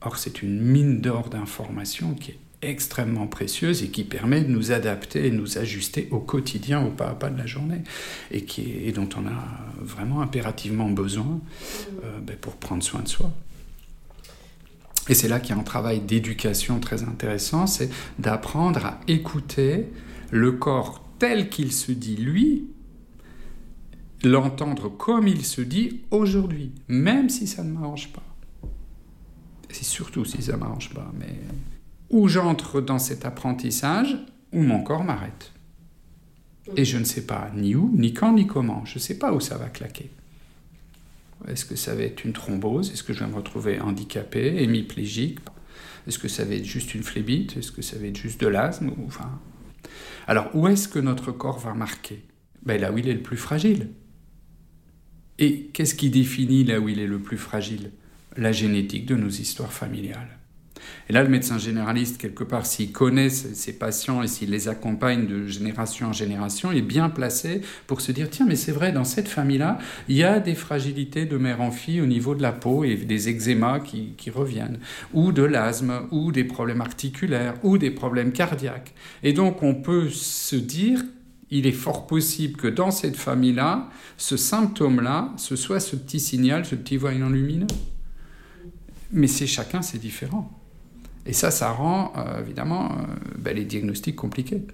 Or, 0.02 0.18
c'est 0.18 0.42
une 0.42 0.60
mine 0.60 1.00
d'or 1.00 1.30
d'informations 1.30 2.14
qui 2.14 2.32
est 2.32 2.38
extrêmement 2.62 3.26
précieuse 3.26 3.82
et 3.82 3.88
qui 3.88 4.04
permet 4.04 4.42
de 4.42 4.50
nous 4.50 4.72
adapter 4.72 5.26
et 5.26 5.30
nous 5.30 5.58
ajuster 5.58 6.08
au 6.10 6.18
quotidien, 6.18 6.84
au 6.84 6.90
pas 6.90 7.08
à 7.08 7.14
pas 7.14 7.30
de 7.30 7.38
la 7.38 7.46
journée, 7.46 7.82
et, 8.30 8.44
qui 8.44 8.72
et 8.84 8.92
dont 8.92 9.08
on 9.16 9.26
a 9.26 9.48
vraiment 9.80 10.20
impérativement 10.20 10.90
besoin 10.90 11.40
euh, 12.04 12.20
ben, 12.20 12.36
pour 12.36 12.56
prendre 12.56 12.82
soin 12.82 13.00
de 13.00 13.08
soi. 13.08 13.32
Et 15.08 15.14
c'est 15.14 15.28
là 15.28 15.40
qu'il 15.40 15.54
y 15.54 15.58
a 15.58 15.60
un 15.60 15.64
travail 15.64 16.00
d'éducation 16.00 16.78
très 16.78 17.02
intéressant, 17.02 17.66
c'est 17.66 17.90
d'apprendre 18.18 18.84
à 18.84 19.00
écouter 19.08 19.86
le 20.30 20.52
corps 20.52 21.02
tel 21.18 21.48
qu'il 21.48 21.72
se 21.72 21.92
dit 21.92 22.16
lui, 22.16 22.66
l'entendre 24.22 24.88
comme 24.88 25.26
il 25.26 25.44
se 25.44 25.62
dit 25.62 26.02
aujourd'hui, 26.10 26.72
même 26.88 27.28
si 27.30 27.46
ça 27.46 27.64
ne 27.64 27.72
m'arrange 27.72 28.12
pas. 28.12 28.22
C'est 29.70 29.84
surtout 29.84 30.24
si 30.24 30.42
ça 30.42 30.52
ne 30.52 30.58
m'arrange 30.58 30.90
pas, 30.90 31.10
mais 31.18 31.34
où 32.10 32.28
j'entre 32.28 32.80
dans 32.80 32.98
cet 32.98 33.24
apprentissage, 33.24 34.18
où 34.52 34.60
mon 34.62 34.82
corps 34.82 35.04
m'arrête. 35.04 35.52
Et 36.76 36.84
je 36.84 36.98
ne 36.98 37.04
sais 37.04 37.26
pas 37.26 37.50
ni 37.54 37.74
où, 37.74 37.90
ni 37.94 38.12
quand, 38.12 38.32
ni 38.32 38.46
comment. 38.46 38.84
Je 38.84 38.96
ne 38.96 39.00
sais 39.00 39.18
pas 39.18 39.32
où 39.32 39.40
ça 39.40 39.56
va 39.56 39.68
claquer. 39.68 40.10
Est-ce 41.48 41.64
que 41.64 41.76
ça 41.76 41.94
va 41.94 42.02
être 42.02 42.24
une 42.24 42.32
thrombose? 42.32 42.92
Est-ce 42.92 43.02
que 43.02 43.12
je 43.12 43.20
vais 43.20 43.30
me 43.30 43.36
retrouver 43.36 43.80
handicapé, 43.80 44.62
hémiplégique? 44.62 45.38
Est-ce 46.06 46.18
que 46.18 46.28
ça 46.28 46.44
va 46.44 46.54
être 46.54 46.64
juste 46.64 46.94
une 46.94 47.02
phlébite? 47.02 47.56
Est-ce 47.56 47.72
que 47.72 47.82
ça 47.82 47.96
va 47.96 48.06
être 48.06 48.18
juste 48.18 48.40
de 48.40 48.46
l'asthme? 48.46 48.92
Enfin... 49.06 49.40
Alors, 50.26 50.54
où 50.54 50.68
est-ce 50.68 50.88
que 50.88 50.98
notre 50.98 51.32
corps 51.32 51.58
va 51.58 51.74
marquer? 51.74 52.24
Ben, 52.62 52.80
Là 52.80 52.92
où 52.92 52.98
il 52.98 53.08
est 53.08 53.14
le 53.14 53.22
plus 53.22 53.36
fragile. 53.36 53.90
Et 55.38 55.70
qu'est-ce 55.72 55.94
qui 55.94 56.10
définit 56.10 56.64
là 56.64 56.80
où 56.80 56.88
il 56.88 56.98
est 56.98 57.06
le 57.06 57.20
plus 57.20 57.38
fragile? 57.38 57.92
La 58.36 58.52
génétique 58.52 59.06
de 59.06 59.16
nos 59.16 59.28
histoires 59.28 59.72
familiales. 59.72 60.39
Et 61.08 61.12
là, 61.12 61.22
le 61.22 61.28
médecin 61.28 61.58
généraliste, 61.58 62.18
quelque 62.18 62.44
part, 62.44 62.66
s'il 62.66 62.92
connaît 62.92 63.30
ses 63.30 63.72
patients 63.72 64.22
et 64.22 64.26
s'il 64.26 64.50
les 64.50 64.68
accompagne 64.68 65.26
de 65.26 65.46
génération 65.46 66.08
en 66.08 66.12
génération, 66.12 66.72
est 66.72 66.82
bien 66.82 67.08
placé 67.08 67.62
pour 67.86 68.00
se 68.00 68.12
dire, 68.12 68.28
tiens, 68.30 68.46
mais 68.48 68.56
c'est 68.56 68.72
vrai, 68.72 68.92
dans 68.92 69.04
cette 69.04 69.28
famille-là, 69.28 69.78
il 70.08 70.16
y 70.16 70.24
a 70.24 70.40
des 70.40 70.54
fragilités 70.54 71.26
de 71.26 71.36
mère 71.36 71.60
en 71.60 71.70
fille 71.70 72.00
au 72.00 72.06
niveau 72.06 72.34
de 72.34 72.42
la 72.42 72.52
peau 72.52 72.84
et 72.84 72.96
des 72.96 73.28
eczémas 73.28 73.80
qui, 73.80 74.30
reviennent, 74.30 74.78
ou 75.12 75.32
de 75.32 75.42
l'asthme, 75.42 76.06
ou 76.10 76.32
des 76.32 76.44
problèmes 76.44 76.80
articulaires, 76.80 77.54
ou 77.62 77.78
des 77.78 77.90
problèmes 77.90 78.32
cardiaques. 78.32 78.94
Et 79.22 79.32
donc, 79.32 79.62
on 79.62 79.74
peut 79.74 80.08
se 80.08 80.56
dire 80.56 81.02
il 81.50 81.66
est 81.66 81.72
fort 81.72 82.06
possible 82.06 82.56
que 82.56 82.68
dans 82.68 82.90
cette 82.90 83.16
famille-là, 83.16 83.88
ce 84.16 84.36
symptôme-là, 84.36 85.32
ce 85.36 85.56
soit 85.56 85.80
ce 85.80 85.96
petit 85.96 86.20
signal, 86.20 86.64
ce 86.64 86.76
petit 86.76 86.96
voyant 86.96 87.28
lumineux. 87.28 87.66
Mais 89.12 89.26
c'est 89.26 89.48
chacun, 89.48 89.82
c'est 89.82 89.98
différent. 89.98 90.59
Et 91.26 91.32
ça, 91.32 91.50
ça 91.50 91.70
rend 91.70 92.12
euh, 92.16 92.40
évidemment 92.40 92.92
euh, 92.92 93.04
ben, 93.38 93.54
les 93.54 93.64
diagnostics 93.64 94.16
compliqués. 94.16 94.66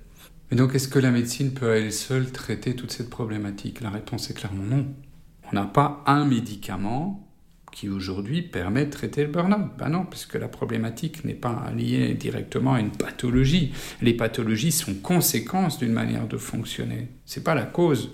Et 0.51 0.57
donc, 0.57 0.75
est-ce 0.75 0.89
que 0.89 0.99
la 0.99 1.11
médecine 1.11 1.53
peut 1.53 1.71
à 1.71 1.77
elle 1.77 1.93
seule 1.93 2.31
traiter 2.31 2.77
toute 2.77 2.93
cette 2.93 3.11
problématique? 3.11 3.81
La 3.81 3.91
réponse 3.91 4.31
est 4.31 4.35
clairement 4.35 4.65
non. 4.65 4.87
On 5.53 5.55
n'a 5.55 5.65
pas 5.65 6.03
un 6.07 6.25
médicament 6.25 7.27
qui 7.73 7.91
aujourd'hui 7.91 8.41
permet 8.41 8.87
de 8.87 8.91
traiter 8.91 9.23
le 9.23 9.31
burn-out. 9.31 9.71
Ben 9.79 9.91
non, 9.91 10.05
parce 10.05 10.25
que 10.25 10.39
la 10.39 10.49
problématique 10.49 11.25
n'est 11.25 11.35
pas 11.35 11.71
liée 11.77 12.15
directement 12.15 12.75
à 12.75 12.81
une 12.81 12.91
pathologie. 12.91 13.73
Les 14.01 14.15
pathologies 14.15 14.73
sont 14.73 14.95
conséquences 14.95 15.79
d'une 15.79 15.93
manière 15.93 16.27
de 16.27 16.39
fonctionner. 16.39 17.09
C'est 17.27 17.45
pas 17.45 17.55
la 17.55 17.67
cause. 17.67 18.13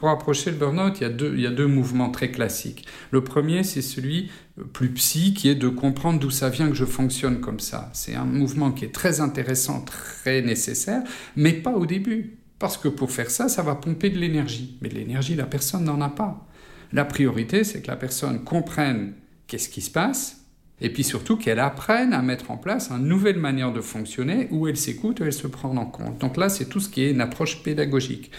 Pour 0.00 0.08
approcher 0.08 0.50
le 0.50 0.56
burn-out, 0.56 0.98
il, 0.98 1.40
y 1.40 1.46
a 1.46 1.50
deux, 1.50 1.66
mouvements 1.66 2.10
très 2.10 2.30
classiques. 2.30 2.86
Le 3.10 3.22
premier, 3.22 3.62
c'est 3.62 3.82
celui 3.82 4.30
plus 4.72 4.88
psy, 4.94 5.34
qui 5.34 5.50
est 5.50 5.54
de 5.54 5.68
comprendre 5.68 6.18
d'où 6.18 6.30
ça 6.30 6.48
vient 6.48 6.68
que 6.68 6.74
je 6.74 6.86
fonctionne 6.86 7.40
comme 7.40 7.60
ça. 7.60 7.90
C'est 7.92 8.14
un 8.14 8.24
mouvement 8.24 8.72
qui 8.72 8.86
est 8.86 8.94
très 8.94 9.20
intéressant, 9.20 9.82
très 9.82 10.40
nécessaire, 10.40 11.02
mais 11.36 11.52
pas 11.52 11.72
au 11.72 11.84
début. 11.84 12.38
Parce 12.58 12.78
que 12.78 12.88
pour 12.88 13.10
faire 13.10 13.30
ça, 13.30 13.50
ça 13.50 13.62
va 13.62 13.74
pomper 13.74 14.08
de 14.08 14.18
l'énergie. 14.18 14.78
Mais 14.80 14.88
de 14.88 14.94
l'énergie, 14.94 15.34
la 15.34 15.44
personne 15.44 15.84
n'en 15.84 16.00
a 16.00 16.08
pas. 16.08 16.46
La 16.92 17.04
priorité, 17.04 17.62
c'est 17.62 17.82
que 17.82 17.88
la 17.88 17.96
personne 17.96 18.42
comprenne 18.42 19.12
qu'est-ce 19.48 19.68
qui 19.68 19.82
se 19.82 19.90
passe, 19.90 20.39
et 20.80 20.90
puis 20.90 21.04
surtout 21.04 21.36
qu'elle 21.36 21.58
apprenne 21.58 22.12
à 22.12 22.22
mettre 22.22 22.50
en 22.50 22.56
place 22.56 22.90
une 22.90 23.06
nouvelle 23.06 23.38
manière 23.38 23.72
de 23.72 23.80
fonctionner 23.80 24.48
où 24.50 24.66
elle 24.66 24.76
s'écoute, 24.76 25.20
où 25.20 25.24
elle 25.24 25.32
se 25.32 25.46
prend 25.46 25.76
en 25.76 25.86
compte. 25.86 26.18
Donc 26.18 26.36
là, 26.36 26.48
c'est 26.48 26.66
tout 26.66 26.80
ce 26.80 26.88
qui 26.88 27.02
est 27.02 27.10
une 27.10 27.20
approche 27.20 27.62
pédagogique. 27.62 28.30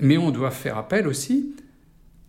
Mais 0.00 0.16
on 0.16 0.30
doit 0.30 0.50
faire 0.50 0.78
appel 0.78 1.06
aussi 1.06 1.54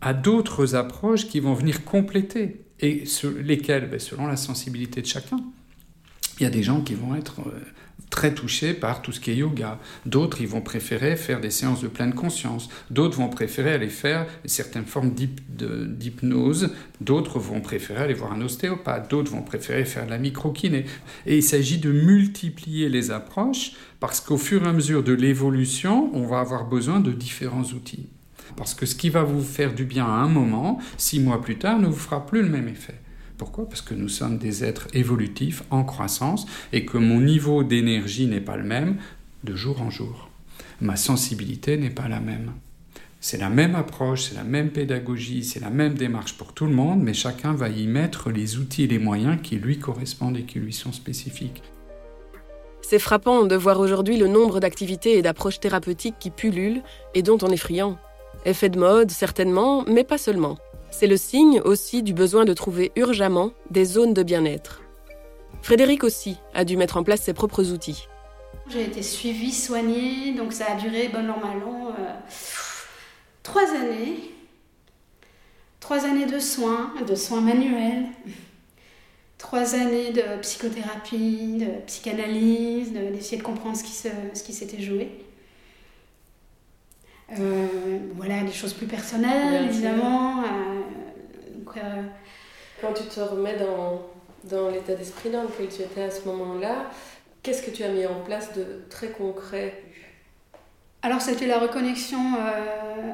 à 0.02 0.14
d'autres 0.14 0.76
approches 0.76 1.28
qui 1.28 1.40
vont 1.40 1.54
venir 1.54 1.86
compléter, 1.86 2.62
et 2.82 3.06
lesquelles, 3.42 3.90
ben, 3.90 4.00
selon 4.00 4.28
la 4.28 4.36
sensibilité 4.36 5.02
de 5.02 5.08
chacun. 5.08 5.40
Il 6.40 6.44
y 6.44 6.46
a 6.46 6.50
des 6.50 6.64
gens 6.64 6.82
qui 6.82 6.96
vont 6.96 7.16
être 7.16 7.40
euh, 7.42 7.62
très 8.14 8.34
touchés 8.36 8.76
par 8.76 9.02
tout 9.02 9.12
ce 9.12 9.20
qui 9.20 9.32
est 9.32 9.36
yoga. 9.38 9.80
D'autres, 10.06 10.40
ils 10.40 10.48
vont 10.48 10.62
préférer 10.62 11.16
faire 11.16 11.42
des 11.42 11.50
séances 11.50 11.82
de 11.82 11.88
pleine 11.88 12.14
conscience. 12.14 12.70
D'autres 12.92 13.18
vont 13.18 13.28
préférer 13.28 13.74
aller 13.74 13.90
faire 13.90 14.28
certaines 14.46 14.86
formes 14.86 15.14
d'hypnose. 15.16 16.70
D'autres 17.02 17.40
vont 17.40 17.60
préférer 17.60 18.04
aller 18.04 18.14
voir 18.14 18.32
un 18.34 18.42
ostéopathe. 18.42 19.10
D'autres 19.10 19.32
vont 19.32 19.42
préférer 19.42 19.84
faire 19.84 20.06
de 20.06 20.12
la 20.12 20.20
microkiné. 20.20 20.86
Et 21.26 21.38
il 21.38 21.44
s'agit 21.44 21.80
de 21.80 21.92
multiplier 21.92 22.88
les 22.88 23.10
approches 23.10 23.72
parce 24.00 24.22
qu'au 24.22 24.38
fur 24.38 24.64
et 24.64 24.68
à 24.68 24.74
mesure 24.74 25.04
de 25.04 25.14
l'évolution, 25.14 26.12
on 26.14 26.28
va 26.28 26.40
avoir 26.40 26.66
besoin 26.66 27.00
de 27.00 27.12
différents 27.12 27.64
outils. 27.64 28.10
Parce 28.56 28.76
que 28.76 28.86
ce 28.86 28.94
qui 28.94 29.10
va 29.10 29.24
vous 29.24 29.42
faire 29.42 29.74
du 29.74 29.86
bien 29.86 30.06
à 30.06 30.10
un 30.10 30.28
moment, 30.28 30.80
six 30.98 31.20
mois 31.20 31.42
plus 31.42 31.58
tard, 31.58 31.80
ne 31.80 31.88
vous 31.88 31.96
fera 31.96 32.26
plus 32.26 32.44
le 32.44 32.50
même 32.50 32.68
effet. 32.68 33.03
Pourquoi? 33.44 33.68
Parce 33.68 33.82
que 33.82 33.94
nous 33.94 34.08
sommes 34.08 34.38
des 34.38 34.64
êtres 34.64 34.88
évolutifs 34.94 35.64
en 35.70 35.84
croissance 35.84 36.46
et 36.72 36.86
que 36.86 36.98
mon 36.98 37.20
niveau 37.20 37.66
d'énergie 37.66 38.26
n'est 38.26 38.40
pas 38.40 38.56
le 38.56 38.64
même 38.64 38.96
de 39.44 39.54
jour 39.54 39.82
en 39.82 39.90
jour. 39.90 40.30
Ma 40.80 40.96
sensibilité 40.96 41.76
n'est 41.76 41.90
pas 41.90 42.08
la 42.08 42.22
même. 42.22 42.54
C'est 43.20 43.38
la 43.38 43.50
même 43.50 43.76
approche, 43.76 44.30
c'est 44.30 44.36
la 44.36 44.46
même 44.46 44.70
pédagogie, 44.70 45.44
c'est 45.44 45.60
la 45.60 45.72
même 45.72 45.96
démarche 45.96 46.38
pour 46.38 46.54
tout 46.54 46.68
le 46.68 46.74
monde, 46.74 47.04
mais 47.04 47.14
chacun 47.14 47.52
va 47.52 47.68
y 47.68 47.86
mettre 47.86 48.32
les 48.32 48.60
outils 48.60 48.84
et 48.84 48.88
les 48.88 48.98
moyens 48.98 49.38
qui 49.44 49.58
lui 49.58 49.78
correspondent 49.78 50.38
et 50.38 50.44
qui 50.44 50.60
lui 50.60 50.72
sont 50.72 50.94
spécifiques. 50.94 51.64
C'est 52.82 52.98
frappant 52.98 53.44
de 53.44 53.58
voir 53.58 53.78
aujourd'hui 53.78 54.16
le 54.16 54.30
nombre 54.30 54.62
d'activités 54.62 55.18
et 55.18 55.22
d'approches 55.22 55.60
thérapeutiques 55.60 56.16
qui 56.18 56.30
pullulent 56.30 56.82
et 57.14 57.24
dont 57.24 57.40
on 57.42 57.50
est 57.50 57.58
friand. 57.58 57.98
Effet 58.46 58.70
de 58.70 58.80
mode, 58.80 59.12
certainement, 59.12 59.84
mais 59.86 60.06
pas 60.06 60.18
seulement. 60.18 60.58
C'est 60.94 61.08
le 61.08 61.18
signe 61.18 61.60
aussi 61.60 62.04
du 62.04 62.14
besoin 62.14 62.46
de 62.46 62.54
trouver 62.54 62.92
urgemment 62.96 63.52
des 63.72 63.84
zones 63.84 64.14
de 64.14 64.22
bien-être. 64.22 64.84
Frédéric 65.64 66.04
aussi 66.04 66.38
a 66.54 66.66
dû 66.66 66.78
mettre 66.78 66.98
en 66.98 67.04
place 67.04 67.22
ses 67.22 67.34
propres 67.34 67.72
outils. 67.72 68.08
J'ai 68.70 68.84
été 68.84 69.02
suivie, 69.02 69.52
soignée, 69.52 70.36
donc 70.36 70.54
ça 70.54 70.66
a 70.72 70.76
duré, 70.76 71.08
bon 71.08 71.28
an, 71.32 71.40
mal 71.42 71.58
euh, 71.66 72.14
trois 73.42 73.74
années. 73.74 74.18
Trois 75.80 76.06
années 76.06 76.28
de 76.28 76.38
soins, 76.38 76.94
de 77.08 77.16
soins 77.16 77.42
manuels. 77.42 78.06
trois 79.40 79.74
années 79.74 80.12
de 80.12 80.40
psychothérapie, 80.42 81.58
de 81.58 81.86
psychanalyse, 81.88 82.94
d'essayer 82.94 83.38
de, 83.38 83.44
comprendre 83.44 83.76
ce 83.76 84.44
qui 84.44 84.54
s'était 84.54 84.82
joué. 84.82 85.10
Euh, 87.32 88.00
voilà, 88.16 88.42
des 88.42 88.52
choses 88.52 88.74
plus 88.74 88.88
personnelles, 88.88 89.66
évidemment. 89.66 90.44
Euh, 90.44 90.46
euh, 91.78 92.04
Quand 92.82 92.94
tu 92.94 93.04
te 93.04 93.20
remets 93.20 93.58
dans, 93.58 94.02
dans 94.44 94.70
l'état 94.70 94.96
d'esprit 94.96 95.30
dans 95.30 95.44
lequel 95.44 95.70
tu 95.70 95.82
étais 95.82 96.04
à 96.04 96.12
ce 96.12 96.28
moment-là, 96.28 96.90
qu'est-ce 97.42 97.64
que 97.64 97.72
tu 97.72 97.84
as 97.84 97.90
mis 97.90 98.06
en 98.06 98.22
place 98.22 98.54
de 98.54 98.84
très 98.90 99.10
concret? 99.10 99.82
Alors, 101.02 101.22
c'était 101.22 101.48
la 101.48 101.60
reconnexion 101.60 102.36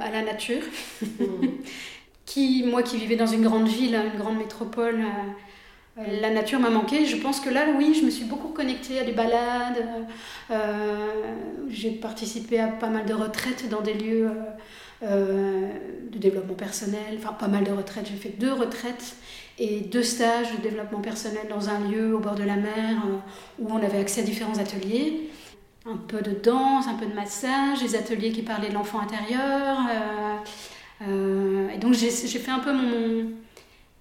à 0.02 0.12
la 0.12 0.22
nature. 0.22 0.62
Mmh. 1.02 1.48
qui, 2.26 2.64
moi 2.64 2.84
qui 2.84 2.98
vivais 2.98 3.16
dans 3.16 3.26
une 3.26 3.42
grande 3.42 3.68
ville, 3.68 3.96
une 3.96 4.20
grande 4.20 4.38
métropole, 4.38 5.04
la 6.08 6.30
nature 6.30 6.60
m'a 6.60 6.70
manqué. 6.70 7.06
Je 7.06 7.18
pense 7.18 7.40
que 7.40 7.50
là, 7.50 7.66
oui, 7.78 7.98
je 8.00 8.06
me 8.06 8.10
suis 8.10 8.26
beaucoup 8.26 8.50
connectée 8.50 9.00
à 9.00 9.04
des 9.04 9.12
balades. 9.12 9.86
Euh, 10.52 11.34
j'ai 11.70 11.92
participé 11.92 12.60
à 12.60 12.68
pas 12.68 12.90
mal 12.90 13.06
de 13.06 13.14
retraites 13.14 13.70
dans 13.70 13.82
des 13.82 13.94
lieux 13.94 14.28
euh, 14.28 14.34
euh, 15.04 15.68
de 16.12 16.18
développement 16.18 16.56
personnel. 16.56 17.18
Enfin, 17.18 17.34
pas 17.34 17.48
mal 17.48 17.64
de 17.64 17.72
retraites. 17.72 18.08
J'ai 18.10 18.18
fait 18.18 18.38
deux 18.40 18.54
retraites 18.54 19.16
et 19.58 19.82
deux 19.82 20.04
stages 20.04 20.52
de 20.56 20.62
développement 20.62 21.02
personnel 21.02 21.48
dans 21.50 21.70
un 21.70 21.80
lieu 21.90 22.16
au 22.16 22.20
bord 22.20 22.36
de 22.36 22.44
la 22.44 22.56
mer 22.56 22.98
où 23.60 23.68
on 23.70 23.78
avait 23.78 24.00
accès 24.00 24.22
à 24.22 24.24
différents 24.24 24.58
ateliers. 24.58 25.30
Un 25.86 25.98
peu 25.98 26.22
de 26.22 26.32
danse, 26.32 26.88
un 26.88 26.96
peu 26.96 27.06
de 27.06 27.14
massage, 27.14 27.82
des 27.82 27.96
ateliers 27.96 28.32
qui 28.32 28.42
parlaient 28.42 28.70
de 28.70 28.74
l'enfant 28.74 29.00
intérieur. 29.00 29.78
et 31.02 31.78
donc 31.78 31.94
j'ai 31.94 32.10
fait 32.10 32.52
un 32.52 32.60
peu 32.60 32.72
mon, 32.72 33.32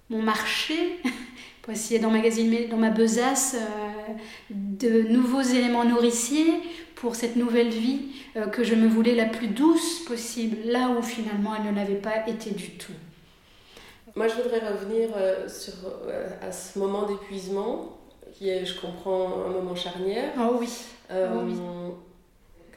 mon 0.09 0.21
marché 0.21 0.99
pour 1.69 1.75
essayer 1.75 1.99
d'emmagasiner 1.99 2.65
dans 2.65 2.77
ma 2.77 2.89
besace 2.89 3.55
euh, 3.55 4.13
de 4.49 5.03
nouveaux 5.03 5.43
éléments 5.43 5.85
nourriciers 5.85 6.51
pour 6.95 7.13
cette 7.13 7.35
nouvelle 7.35 7.69
vie 7.69 8.07
euh, 8.35 8.47
que 8.47 8.63
je 8.63 8.73
me 8.73 8.87
voulais 8.87 9.13
la 9.13 9.25
plus 9.25 9.49
douce 9.49 10.03
possible, 10.05 10.57
là 10.65 10.89
où 10.89 11.03
finalement 11.03 11.51
elle 11.55 11.71
ne 11.71 11.75
l'avait 11.75 12.01
pas 12.01 12.27
été 12.27 12.49
du 12.49 12.71
tout. 12.71 12.93
Moi, 14.15 14.27
je 14.27 14.41
voudrais 14.41 14.67
revenir 14.67 15.09
euh, 15.15 15.47
sur, 15.47 15.73
à 16.41 16.51
ce 16.51 16.79
moment 16.79 17.05
d'épuisement, 17.05 17.99
qui 18.33 18.49
est, 18.49 18.65
je 18.65 18.81
comprends, 18.81 19.45
un 19.45 19.49
moment 19.51 19.75
charnière. 19.75 20.33
Oh 20.39 20.57
oui. 20.59 20.69
oh 21.11 21.13
oui. 21.45 21.53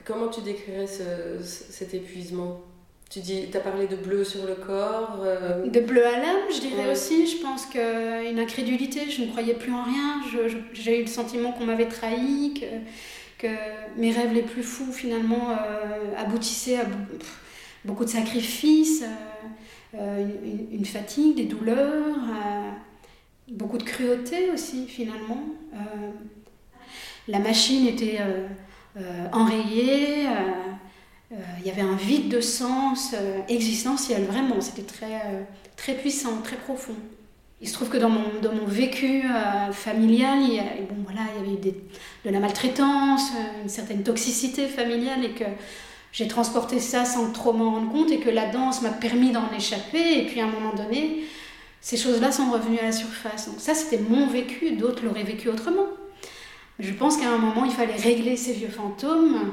Comment 0.04 0.28
tu 0.28 0.42
décrirais 0.42 0.86
ce, 0.86 1.42
cet 1.42 1.94
épuisement? 1.94 2.60
Tu 3.12 3.20
dis, 3.20 3.44
as 3.52 3.60
parlé 3.60 3.86
de 3.86 3.96
bleu 3.96 4.24
sur 4.24 4.46
le 4.46 4.54
corps. 4.54 5.18
Euh, 5.22 5.66
de 5.66 5.80
bleu 5.80 6.06
à 6.06 6.18
l'âme, 6.18 6.48
je 6.50 6.60
dirais 6.60 6.90
aussi. 6.90 7.26
Je 7.26 7.42
pense 7.42 7.66
qu'une 7.66 8.38
incrédulité, 8.38 9.10
je 9.10 9.22
ne 9.22 9.26
croyais 9.26 9.52
plus 9.52 9.70
en 9.70 9.82
rien. 9.82 10.22
J'ai 10.72 10.98
eu 10.98 11.02
le 11.02 11.08
sentiment 11.08 11.52
qu'on 11.52 11.66
m'avait 11.66 11.88
trahi, 11.88 12.54
que, 12.54 13.46
que, 13.46 13.52
mes 13.98 14.12
rêves 14.12 14.32
les 14.32 14.40
plus 14.40 14.62
fous, 14.62 14.92
finalement, 14.92 15.50
euh, 15.50 16.14
aboutissaient 16.16 16.78
à 16.78 16.86
beaucoup 17.84 18.06
de 18.06 18.10
sacrifices, 18.10 19.04
euh, 19.94 20.26
une, 20.42 20.78
une, 20.78 20.86
fatigue, 20.86 21.36
des 21.36 21.44
douleurs, 21.44 22.16
beaucoup 23.48 23.76
de 23.76 23.82
cruauté 23.82 24.50
aussi, 24.54 24.86
finalement. 24.88 25.44
la 27.28 27.40
machine 27.40 27.86
était 27.86 28.20
enrayée. 29.32 30.28
Euh, 31.32 31.36
il 31.60 31.66
y 31.66 31.70
avait 31.70 31.82
un 31.82 31.96
vide 31.96 32.28
de 32.28 32.40
sens 32.40 33.14
euh, 33.14 33.40
existentiel, 33.48 34.24
vraiment, 34.24 34.60
c'était 34.60 34.82
très, 34.82 35.14
euh, 35.14 35.42
très 35.76 35.94
puissant, 35.94 36.42
très 36.44 36.56
profond. 36.56 36.94
Il 37.62 37.68
se 37.68 37.74
trouve 37.74 37.88
que 37.88 37.96
dans 37.96 38.10
mon, 38.10 38.40
dans 38.42 38.52
mon 38.52 38.66
vécu 38.66 39.22
familial, 39.70 40.40
il 40.42 40.54
y, 40.54 40.58
a, 40.58 40.64
bon, 40.64 40.96
voilà, 41.04 41.20
il 41.36 41.42
y 41.42 41.48
avait 41.48 41.60
des, 41.60 41.76
de 42.24 42.30
la 42.30 42.40
maltraitance, 42.40 43.30
une 43.62 43.68
certaine 43.68 44.02
toxicité 44.02 44.66
familiale 44.66 45.24
et 45.24 45.30
que 45.30 45.44
j'ai 46.10 46.26
transporté 46.26 46.80
ça 46.80 47.04
sans 47.04 47.30
trop 47.30 47.52
m'en 47.52 47.70
rendre 47.70 47.92
compte 47.92 48.10
et 48.10 48.18
que 48.18 48.30
la 48.30 48.50
danse 48.50 48.82
m'a 48.82 48.90
permis 48.90 49.30
d'en 49.30 49.48
échapper. 49.56 50.18
Et 50.18 50.26
puis 50.26 50.40
à 50.40 50.46
un 50.46 50.50
moment 50.50 50.74
donné, 50.74 51.22
ces 51.80 51.96
choses-là 51.96 52.32
sont 52.32 52.50
revenues 52.50 52.80
à 52.80 52.86
la 52.86 52.92
surface. 52.92 53.46
Donc 53.46 53.60
ça, 53.60 53.74
c'était 53.74 54.02
mon 54.02 54.26
vécu, 54.26 54.72
d'autres 54.72 55.04
l'auraient 55.04 55.22
vécu 55.22 55.48
autrement. 55.48 55.86
Je 56.80 56.92
pense 56.92 57.16
qu'à 57.16 57.30
un 57.30 57.38
moment, 57.38 57.64
il 57.64 57.70
fallait 57.70 57.94
régler 57.94 58.36
ces 58.36 58.54
vieux 58.54 58.70
fantômes 58.70 59.52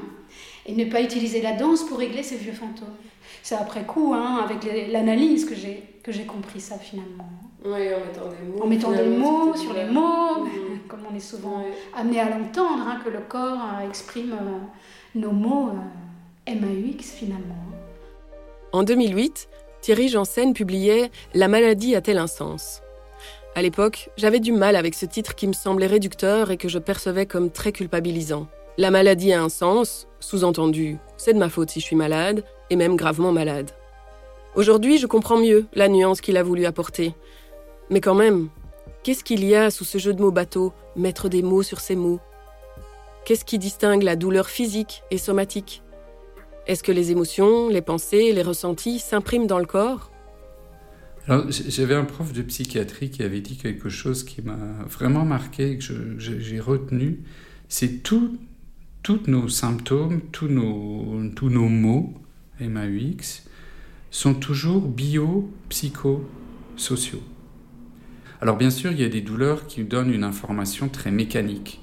et 0.70 0.76
ne 0.76 0.86
pas 0.86 1.02
utiliser 1.02 1.42
la 1.42 1.54
danse 1.54 1.84
pour 1.84 1.98
régler 1.98 2.22
ces 2.22 2.36
vieux 2.36 2.54
fantômes. 2.54 2.96
C'est 3.42 3.56
après 3.56 3.84
coup, 3.84 4.14
hein, 4.14 4.46
avec 4.46 4.60
l'analyse, 4.92 5.46
que 5.46 5.56
j'ai 5.56 5.84
que 6.04 6.12
j'ai 6.12 6.26
compris 6.26 6.62
ça 6.62 6.78
finalement. 6.78 7.30
Oui, 7.66 7.88
en 7.94 8.00
mettant 8.06 8.30
des 8.30 8.46
mots. 8.46 8.64
En 8.64 8.68
mettant 8.68 8.92
des 8.92 9.04
mots 9.04 9.56
sur 9.56 9.74
les 9.74 9.86
mots, 9.86 10.48
comme 10.88 11.02
on 11.12 11.16
est 11.16 11.20
souvent 11.20 11.64
amené 11.96 12.20
à 12.20 12.30
l'entendre, 12.30 12.86
hein, 12.88 13.00
que 13.04 13.10
le 13.10 13.20
corps 13.20 13.60
euh, 13.60 13.88
exprime 13.88 14.34
euh, 14.34 15.20
nos 15.20 15.32
mots 15.32 15.70
euh, 15.70 16.54
MAUX 16.54 17.04
finalement. 17.04 17.56
En 18.72 18.84
2008, 18.84 19.50
Thierry 19.82 20.08
Janssen 20.08 20.54
publiait 20.54 21.10
La 21.34 21.48
maladie 21.48 21.96
a-t-elle 21.96 22.20
un 22.20 22.28
sens? 22.28 22.82
À 23.56 23.62
l'époque, 23.62 24.10
j'avais 24.16 24.40
du 24.40 24.52
mal 24.52 24.76
avec 24.76 24.94
ce 24.94 25.08
titre 25.08 25.36
qui 25.36 25.48
me 25.48 25.54
semblait 25.54 25.88
réducteur 25.88 26.52
et 26.52 26.58
que 26.58 26.70
je 26.70 26.80
percevais 26.80 27.26
comme 27.26 27.50
très 27.50 27.72
culpabilisant. 27.72 28.48
La 28.80 28.92
maladie 28.92 29.34
a 29.34 29.44
un 29.44 29.50
sens, 29.50 30.08
sous-entendu, 30.22 31.00
c'est 31.18 31.34
de 31.34 31.38
ma 31.38 31.50
faute 31.50 31.70
si 31.70 31.82
je 31.82 31.86
suis 31.86 31.98
malade, 31.98 32.46
et 32.70 32.78
même 32.78 32.96
gravement 32.96 33.34
malade. 33.34 33.72
Aujourd'hui, 34.56 34.98
je 34.98 35.06
comprends 35.06 35.38
mieux 35.38 35.66
la 35.74 35.90
nuance 35.90 36.22
qu'il 36.22 36.38
a 36.38 36.44
voulu 36.44 36.66
apporter. 36.66 37.14
Mais 37.90 38.00
quand 38.00 38.16
même, 38.16 38.48
qu'est-ce 39.04 39.26
qu'il 39.26 39.44
y 39.44 39.54
a 39.54 39.70
sous 39.70 39.84
ce 39.84 39.98
jeu 39.98 40.14
de 40.14 40.22
mots 40.22 40.32
bateau, 40.32 40.72
mettre 40.96 41.28
des 41.28 41.42
mots 41.42 41.62
sur 41.62 41.82
ces 41.82 41.98
mots? 41.98 42.22
Qu'est-ce 43.26 43.44
qui 43.44 43.60
distingue 43.60 44.02
la 44.02 44.16
douleur 44.16 44.48
physique 44.48 45.04
et 45.12 45.18
somatique? 45.18 45.84
Est-ce 46.66 46.82
que 46.82 46.94
les 46.94 47.12
émotions, 47.12 47.68
les 47.68 47.82
pensées, 47.82 48.32
les 48.32 48.44
ressentis 48.44 49.00
s'impriment 49.00 49.48
dans 49.48 49.60
le 49.60 49.66
corps? 49.66 50.10
J'avais 51.28 51.96
un 51.96 52.06
prof 52.06 52.32
de 52.32 52.44
psychiatrie 52.44 53.10
qui 53.10 53.24
avait 53.24 53.42
dit 53.42 53.58
quelque 53.58 53.90
chose 53.90 54.24
qui 54.24 54.42
m'a 54.42 54.56
vraiment 54.88 55.26
marqué, 55.26 55.78
que 55.78 56.18
j'ai 56.18 56.62
retenu. 56.62 57.26
C'est 57.68 58.04
tout 58.04 58.38
tous 59.04 59.22
nos 59.28 59.48
symptômes, 59.48 60.22
tous 60.32 60.48
nos, 60.48 61.30
tous 61.36 61.50
nos 61.50 61.70
mots, 61.70 62.14
MAUX, 62.60 63.46
sont 64.12 64.34
toujours 64.34 64.88
bio, 64.88 65.52
psycho, 65.70 66.28
sociaux. 66.76 67.22
Alors 68.42 68.58
bien 68.58 68.70
sûr, 68.70 68.92
il 68.92 69.00
y 69.00 69.04
a 69.04 69.10
des 69.10 69.22
douleurs 69.22 69.68
qui 69.68 69.84
donnent 69.84 70.14
une 70.14 70.24
information 70.24 70.90
très 70.90 71.12
mécanique. 71.12 71.82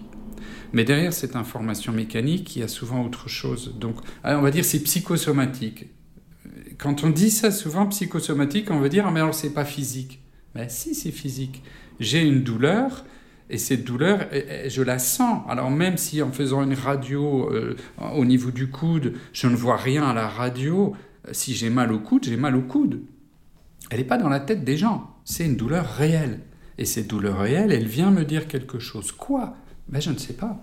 Mais 0.72 0.84
derrière 0.84 1.12
cette 1.12 1.36
information 1.36 1.92
mécanique, 1.92 2.56
il 2.56 2.60
y 2.60 2.62
a 2.62 2.68
souvent 2.68 3.04
autre 3.04 3.28
chose. 3.28 3.74
Donc, 3.78 3.96
on 4.24 4.40
va 4.40 4.50
dire 4.50 4.64
c'est 4.64 4.82
psychosomatique. 4.82 5.86
Quand 6.78 7.04
on 7.04 7.10
dit 7.10 7.30
ça 7.30 7.50
souvent 7.50 7.86
psychosomatique, 7.86 8.70
on 8.70 8.80
veut 8.80 8.88
dire 8.88 9.06
ah, 9.06 9.10
mais 9.10 9.20
alors 9.20 9.34
c'est 9.34 9.54
pas 9.54 9.64
physique. 9.64 10.20
Mais 10.54 10.68
si 10.68 10.94
c'est 10.94 11.12
physique. 11.12 11.62
J'ai 12.00 12.22
une 12.22 12.42
douleur, 12.42 13.04
et 13.48 13.58
cette 13.58 13.84
douleur, 13.84 14.26
je 14.66 14.82
la 14.82 14.98
sens. 14.98 15.42
Alors 15.48 15.70
même 15.70 15.96
si 15.96 16.20
en 16.22 16.32
faisant 16.32 16.62
une 16.62 16.74
radio 16.74 17.48
euh, 17.52 17.76
au 18.14 18.24
niveau 18.24 18.50
du 18.50 18.68
coude, 18.68 19.14
je 19.32 19.46
ne 19.46 19.54
vois 19.54 19.76
rien 19.76 20.04
à 20.04 20.14
la 20.14 20.26
radio, 20.26 20.94
euh, 21.26 21.30
si 21.32 21.54
j'ai 21.54 21.70
mal 21.70 21.92
au 21.92 22.00
coude, 22.00 22.24
j'ai 22.24 22.36
mal 22.36 22.56
au 22.56 22.62
coude. 22.62 23.02
Elle 23.90 23.98
n'est 23.98 24.04
pas 24.04 24.18
dans 24.18 24.28
la 24.28 24.40
tête 24.40 24.64
des 24.64 24.76
gens. 24.76 25.14
C'est 25.24 25.46
une 25.46 25.56
douleur 25.56 25.86
réelle. 25.86 26.40
Et 26.78 26.84
cette 26.84 27.06
douleur 27.08 27.38
réelle, 27.38 27.72
elle 27.72 27.86
vient 27.86 28.10
me 28.10 28.24
dire 28.24 28.48
quelque 28.48 28.80
chose. 28.80 29.12
Quoi? 29.12 29.54
Ben, 29.88 30.00
Je 30.00 30.10
ne 30.10 30.18
sais 30.18 30.34
pas. 30.34 30.60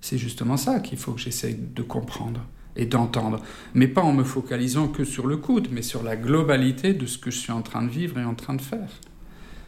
C'est 0.00 0.18
justement 0.18 0.56
ça 0.56 0.80
qu'il 0.80 0.98
faut 0.98 1.12
que 1.12 1.20
j'essaye 1.20 1.54
de 1.54 1.82
comprendre 1.82 2.44
et 2.74 2.86
d'entendre. 2.86 3.40
Mais 3.72 3.88
pas 3.88 4.02
en 4.02 4.12
me 4.12 4.24
focalisant 4.24 4.88
que 4.88 5.04
sur 5.04 5.26
le 5.26 5.36
coude, 5.36 5.68
mais 5.70 5.82
sur 5.82 6.02
la 6.02 6.16
globalité 6.16 6.92
de 6.92 7.06
ce 7.06 7.18
que 7.18 7.30
je 7.30 7.38
suis 7.38 7.52
en 7.52 7.62
train 7.62 7.82
de 7.82 7.88
vivre 7.88 8.18
et 8.18 8.24
en 8.24 8.34
train 8.34 8.54
de 8.54 8.60
faire. 8.60 8.90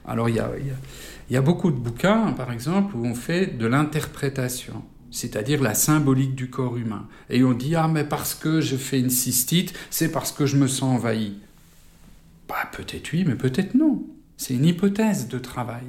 Alors 0.09 0.29
il 0.31 0.43
y 1.31 1.37
a, 1.37 1.43
beaucoup 1.43 1.71
de 1.71 1.77
bouquins, 1.77 2.33
par 2.33 2.51
exemple, 2.51 2.97
où 2.97 3.05
on 3.05 3.15
fait 3.15 3.47
de 3.59 3.67
l'interprétation, 3.67 4.83
c'est-à-dire 5.11 5.63
la 5.63 5.75
symbolique 5.75 6.35
du 6.35 6.49
corps 6.49 6.79
humain. 6.79 7.07
Et 7.29 7.45
on 7.45 7.53
dit, 7.53 7.77
ah 7.77 7.89
mais 7.89 8.05
parce 8.05 8.35
que 8.35 8.63
je 8.63 8.77
fais 8.77 8.99
une 8.99 9.11
cystite, 9.11 9.75
c'est 9.91 10.11
parce 10.11 10.33
que 10.33 10.47
je 10.47 10.57
me 10.57 10.67
sens 10.67 10.97
envahi. 10.97 11.39
Bah, 12.49 12.71
peut-être 12.73 13.13
oui, 13.13 13.25
mais 13.27 13.35
peut-être 13.35 13.75
non. 13.75 14.03
C'est 14.39 14.55
une 14.55 14.65
hypothèse 14.65 15.29
de 15.29 15.39
travail. 15.39 15.85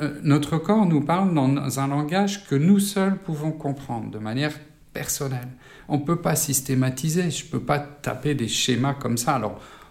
Euh, 0.00 0.18
notre 0.22 0.56
corps 0.56 0.86
nous 0.86 1.02
parle 1.02 1.34
dans 1.34 1.80
un 1.80 1.88
langage 1.88 2.46
que 2.46 2.54
nous 2.54 2.78
seuls 2.78 3.18
pouvons 3.18 3.52
comprendre 3.52 4.10
de 4.10 4.18
manière 4.18 4.54
personnelle. 4.92 5.48
On 5.88 5.98
ne 5.98 6.04
peut 6.04 6.20
pas 6.20 6.36
systématiser, 6.36 7.30
je 7.30 7.44
ne 7.44 7.50
peux 7.50 7.60
pas 7.60 7.78
taper 7.78 8.34
des 8.34 8.48
schémas 8.48 8.94
comme 8.94 9.18
ça. 9.18 9.38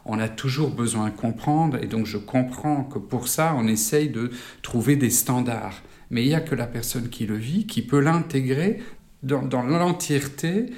On 0.09 0.19
a 0.19 0.27
toujours 0.27 0.71
besoin 0.71 1.09
de 1.09 1.15
comprendre, 1.15 1.77
et 1.81 1.85
donc 1.85 2.05
je 2.05 2.17
comprends 2.17 2.83
que 2.83 2.97
pour 2.97 3.27
ça, 3.27 3.53
on 3.55 3.67
essaye 3.67 4.09
de 4.09 4.31
trouver 4.63 4.95
des 4.95 5.11
standards. 5.11 5.81
Mais 6.09 6.23
il 6.23 6.29
n'y 6.29 6.35
a 6.35 6.41
que 6.41 6.55
la 6.55 6.65
personne 6.65 7.09
qui 7.09 7.27
le 7.27 7.37
vit 7.37 7.67
qui 7.67 7.83
peut 7.83 7.99
l'intégrer 7.99 8.81
dans, 9.21 9.43
dans 9.43 9.61
l'entièreté 9.61 10.71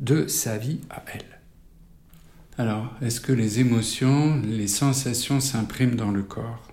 de 0.00 0.26
sa 0.26 0.58
vie 0.58 0.80
à 0.90 1.02
elle. 1.14 1.40
Alors, 2.58 2.92
est-ce 3.00 3.22
que 3.22 3.32
les 3.32 3.60
émotions, 3.60 4.40
les 4.44 4.68
sensations 4.68 5.40
s'impriment 5.40 5.96
dans 5.96 6.10
le 6.10 6.22
corps? 6.22 6.68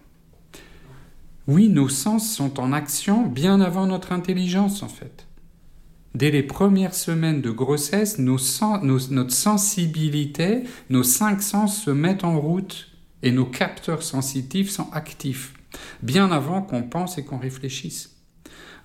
Oui, 1.48 1.70
nos 1.70 1.88
sens 1.88 2.30
sont 2.30 2.60
en 2.60 2.74
action 2.74 3.26
bien 3.26 3.62
avant 3.62 3.86
notre 3.86 4.12
intelligence, 4.12 4.84
en 4.84 4.90
fait. 4.90 5.27
Dès 6.18 6.32
les 6.32 6.42
premières 6.42 6.96
semaines 6.96 7.42
de 7.42 7.52
grossesse, 7.52 8.18
notre 8.18 9.32
sensibilité, 9.32 10.64
nos 10.90 11.04
cinq 11.04 11.44
sens 11.44 11.84
se 11.84 11.92
mettent 11.92 12.24
en 12.24 12.40
route 12.40 12.90
et 13.22 13.32
nos 13.32 13.46
capteurs 13.46 14.02
sensitifs 14.02 14.72
sont 14.72 14.92
actifs, 14.94 15.54
bien 16.02 16.32
avant 16.32 16.64
qu'on 16.64 16.82
pense 16.82 17.20
et 17.20 17.24
qu'on 17.24 17.38
réfléchisse. 17.38 18.16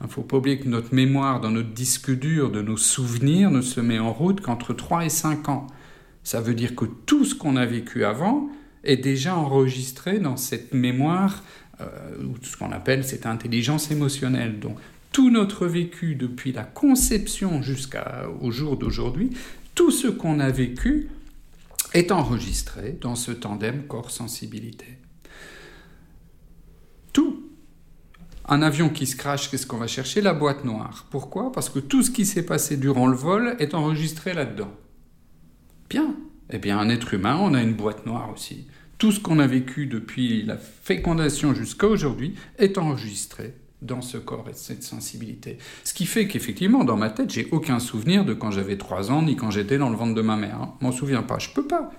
Il 0.03 0.09
ne 0.09 0.13
faut 0.13 0.21
pas 0.21 0.37
oublier 0.37 0.59
que 0.59 0.69
notre 0.69 0.95
mémoire 0.95 1.41
dans 1.41 1.51
notre 1.51 1.73
disque 1.73 2.11
dur 2.11 2.51
de 2.51 2.61
nos 2.61 2.77
souvenirs 2.77 3.51
ne 3.51 3.63
se 3.63 3.81
met 3.81 3.99
en 3.99 4.13
route 4.13 4.43
qu'entre 4.43 4.75
3 4.75 5.07
et 5.07 5.09
5 5.09 5.49
ans. 5.49 5.69
Ça 6.25 6.43
veut 6.43 6.55
dire 6.55 6.77
que 6.77 6.85
tout 6.85 7.25
ce 7.25 7.35
qu'on 7.35 7.57
a 7.57 7.65
vécu 7.65 8.05
avant 8.05 8.51
est 8.85 8.99
déjà 8.99 9.35
enregistré 9.37 10.19
dans 10.19 10.37
cette 10.37 10.75
mémoire, 10.75 11.43
euh, 11.81 11.87
ou 12.25 12.35
ce 12.43 12.59
qu'on 12.59 12.73
appelle 12.73 13.05
cette 13.05 13.25
intelligence 13.25 13.91
émotionnelle. 13.91 14.61
Donc 14.61 14.77
tout 15.13 15.31
notre 15.31 15.67
vécu 15.67 16.15
depuis 16.15 16.53
la 16.53 16.65
conception 16.65 17.63
jusqu'au 17.63 18.51
jour 18.51 18.77
d'aujourd'hui, 18.77 19.31
tout 19.75 19.91
ce 19.91 20.09
qu'on 20.09 20.41
a 20.41 20.51
vécu 20.51 21.09
est 21.95 22.11
enregistré 22.11 22.99
dans 23.01 23.15
ce 23.15 23.31
tandem 23.33 23.87
corps-sensibilité. 23.87 24.99
Tout. 27.13 27.51
Un 28.49 28.63
avion 28.63 28.89
qui 28.89 29.07
se 29.07 29.17
crache, 29.17 29.51
qu'est-ce 29.51 29.67
qu'on 29.67 29.77
va 29.77 29.87
chercher? 29.87 30.21
La 30.23 30.33
boîte 30.33 30.65
noire. 30.65 31.07
Pourquoi? 31.11 31.53
Parce 31.53 31.69
que 31.69 31.79
tout 31.79 32.03
ce 32.03 32.11
qui 32.11 32.27
s'est 32.27 32.47
passé 32.47 32.77
durant 32.77 33.07
le 33.07 33.17
vol 33.17 33.57
est 33.59 33.75
enregistré 33.75 34.33
là-dedans. 34.33 34.73
Bien. 35.91 36.17
Eh 36.51 36.59
bien, 36.59 36.79
un 36.79 36.89
être 36.89 37.15
humain, 37.15 37.39
on 37.41 37.55
a 37.55 37.63
une 37.63 37.75
boîte 37.75 38.07
noire 38.07 38.31
aussi. 38.33 38.67
Tout 38.99 39.13
ce 39.13 39.21
qu'on 39.21 39.39
a 39.39 39.47
vécu 39.47 39.87
depuis 39.87 40.43
la 40.43 40.57
fécondation 40.57 41.55
jusqu'à 41.55 41.87
aujourd'hui 41.87 42.35
est 42.59 42.79
enregistré 42.79 43.55
dans 43.83 44.01
ce 44.01 44.17
corps 44.17 44.49
et 44.49 44.55
cette 44.55 44.83
sensibilité. 44.83 45.59
Ce 45.85 45.93
qui 45.93 46.07
fait 46.07 46.27
qu'effectivement, 46.27 46.85
dans 46.85 46.97
ma 46.97 47.11
tête, 47.11 47.31
j'ai 47.31 47.49
aucun 47.51 47.79
souvenir 47.79 48.25
de 48.25 48.33
quand 48.33 48.51
j'avais 48.51 48.79
3 48.79 49.11
ans, 49.11 49.23
ni 49.23 49.37
quand 49.37 49.51
j'étais 49.51 49.79
dans 49.79 49.91
le 49.91 49.97
ventre 49.97 50.15
de 50.15 50.23
ma 50.23 50.37
mère. 50.37 50.61
Hein. 50.61 50.75
m'en 50.81 50.93
souviens 50.93 51.23
pas, 51.23 51.39
je 51.39 51.51
peux 51.51 51.67
pas. 51.67 51.91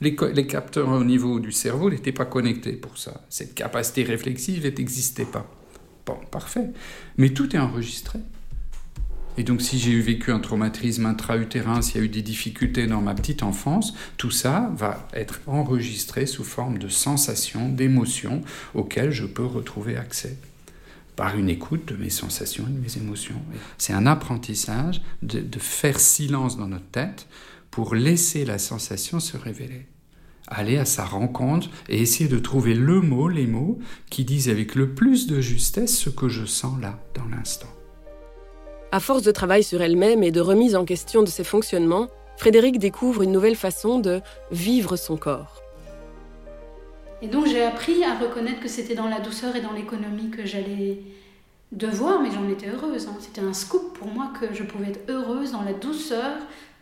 Les, 0.00 0.16
les 0.32 0.46
capteurs 0.46 0.88
au 0.88 1.04
niveau 1.04 1.38
du 1.38 1.52
cerveau 1.52 1.90
n'étaient 1.90 2.12
pas 2.12 2.24
connectés 2.24 2.72
pour 2.72 2.98
ça. 2.98 3.22
Cette 3.28 3.54
capacité 3.54 4.02
réflexive 4.04 4.64
n'existait 4.64 5.24
pas. 5.24 5.46
Bon, 6.06 6.16
parfait. 6.30 6.70
Mais 7.18 7.30
tout 7.30 7.54
est 7.54 7.58
enregistré. 7.58 8.18
Et 9.38 9.44
donc 9.44 9.62
si 9.62 9.78
j'ai 9.78 9.92
eu 9.92 10.00
vécu 10.00 10.30
un 10.30 10.40
traumatisme 10.40 11.06
intra-utérin, 11.06 11.80
s'il 11.80 11.96
y 11.96 12.00
a 12.00 12.04
eu 12.04 12.08
des 12.08 12.20
difficultés 12.20 12.86
dans 12.86 13.00
ma 13.00 13.14
petite 13.14 13.42
enfance, 13.42 13.94
tout 14.18 14.30
ça 14.30 14.70
va 14.76 15.08
être 15.14 15.40
enregistré 15.46 16.26
sous 16.26 16.44
forme 16.44 16.76
de 16.76 16.88
sensations, 16.88 17.70
d'émotions 17.70 18.42
auxquelles 18.74 19.12
je 19.12 19.24
peux 19.24 19.46
retrouver 19.46 19.96
accès 19.96 20.36
par 21.16 21.36
une 21.36 21.48
écoute 21.48 21.86
de 21.86 21.96
mes 21.96 22.10
sensations 22.10 22.64
et 22.66 22.72
de 22.72 22.78
mes 22.78 22.96
émotions. 22.96 23.40
C'est 23.78 23.92
un 23.92 24.06
apprentissage 24.06 25.02
de, 25.22 25.58
faire 25.58 26.00
silence 26.00 26.56
dans 26.56 26.68
notre 26.68 26.90
tête 26.90 27.26
pour 27.70 27.94
laisser 27.94 28.44
la 28.44 28.58
sensation 28.58 29.20
se 29.20 29.36
révéler. 29.36 29.86
Aller 30.48 30.76
à 30.76 30.84
sa 30.84 31.04
rencontre 31.04 31.68
et 31.88 32.00
essayer 32.00 32.28
de 32.28 32.38
trouver 32.38 32.74
le 32.74 33.00
mot, 33.00 33.28
les 33.28 33.46
mots 33.46 33.78
qui 34.10 34.24
disent 34.24 34.48
avec 34.48 34.74
le 34.74 34.94
plus 34.94 35.26
de 35.26 35.40
justesse 35.40 35.96
ce 35.96 36.10
que 36.10 36.28
je 36.28 36.44
sens 36.44 36.80
là, 36.80 36.98
dans 37.14 37.26
l'instant. 37.26 37.70
À 38.90 39.00
force 39.00 39.22
de 39.22 39.30
travail 39.30 39.62
sur 39.62 39.80
elle-même 39.80 40.22
et 40.22 40.32
de 40.32 40.40
remise 40.40 40.76
en 40.76 40.84
question 40.84 41.22
de 41.22 41.28
ses 41.28 41.44
fonctionnements, 41.44 42.08
Frédéric 42.36 42.78
découvre 42.78 43.22
une 43.22 43.32
nouvelle 43.32 43.56
façon 43.56 44.00
de 44.00 44.20
vivre 44.50 44.96
son 44.96 45.16
corps. 45.16 45.61
Et 47.22 47.28
donc 47.28 47.46
j'ai 47.46 47.62
appris 47.62 48.02
à 48.02 48.16
reconnaître 48.18 48.60
que 48.60 48.68
c'était 48.68 48.96
dans 48.96 49.08
la 49.08 49.20
douceur 49.20 49.54
et 49.54 49.60
dans 49.60 49.72
l'économie 49.72 50.30
que 50.30 50.44
j'allais 50.44 50.98
devoir, 51.70 52.20
mais 52.20 52.30
j'en 52.32 52.48
étais 52.48 52.68
heureuse. 52.68 53.06
Hein. 53.06 53.16
C'était 53.20 53.40
un 53.40 53.52
scoop 53.52 53.96
pour 53.96 54.08
moi 54.08 54.32
que 54.38 54.52
je 54.52 54.64
pouvais 54.64 54.88
être 54.88 55.08
heureuse 55.08 55.52
dans 55.52 55.62
la 55.62 55.72
douceur, 55.72 56.36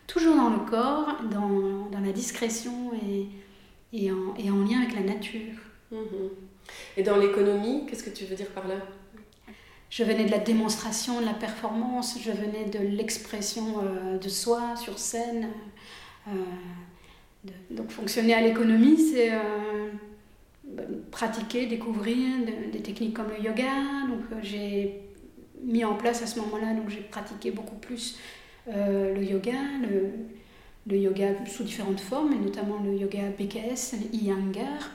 toujours 0.07 0.35
dans 0.35 0.49
le 0.49 0.59
corps, 0.59 1.17
dans, 1.31 1.89
dans 1.91 1.99
la 2.03 2.11
discrétion 2.11 2.91
et, 2.93 3.27
et, 3.93 4.11
en, 4.11 4.33
et, 4.37 4.49
en, 4.49 4.63
lien 4.63 4.81
avec 4.81 4.95
la 4.95 5.01
nature. 5.01 5.53
Mhm. 5.91 6.29
Et 6.97 7.03
dans 7.03 7.17
l'économie, 7.17 7.85
qu'est-ce 7.85 8.03
que 8.03 8.09
tu 8.09 8.25
veux 8.25 8.35
dire 8.35 8.49
par 8.49 8.67
là? 8.67 8.75
Je 9.91 10.03
venais 10.03 10.23
de 10.25 10.31
la 10.31 10.39
démonstration, 10.39 11.19
de 11.19 11.25
la 11.25 11.33
performance, 11.33 12.17
je 12.19 12.31
venais 12.31 12.65
de 12.65 12.79
l'expression 12.79 13.83
euh, 13.83 14.17
de 14.17 14.29
soi 14.29 14.75
sur 14.77 14.97
scène. 14.97 15.49
Euh, 16.29 16.31
donc 17.69 17.91
fonctionner 17.91 18.33
à 18.33 18.41
l'économie, 18.41 18.97
c'est 18.97 19.33
euh, 19.33 19.89
pratiquer, 21.11 21.67
découvrir 21.67 22.17
des 22.71 22.81
techniques 22.81 23.15
comme 23.15 23.29
le 23.29 23.43
yoga. 23.43 24.07
Donc 24.07 24.21
euh, 24.31 24.39
j'ai 24.41 25.01
mis 25.63 25.83
en 25.83 25.95
place 25.95 26.21
à 26.21 26.27
ce 26.27 26.39
moment-là, 26.39 26.73
donc 26.73 26.89
j'ai 26.89 27.01
pratiqué 27.01 27.51
beaucoup 27.51 27.75
plus 27.75 28.17
euh, 28.67 29.13
le 29.13 29.23
yoga, 29.23 29.53
le, 29.81 30.11
le, 30.87 30.97
yoga 30.97 31.45
sous 31.45 31.63
différentes 31.63 31.99
formes, 31.99 32.33
et 32.33 32.37
notamment 32.37 32.79
le 32.83 32.95
yoga 32.95 33.29
BKS, 33.37 33.95
Iyengar, 34.11 34.89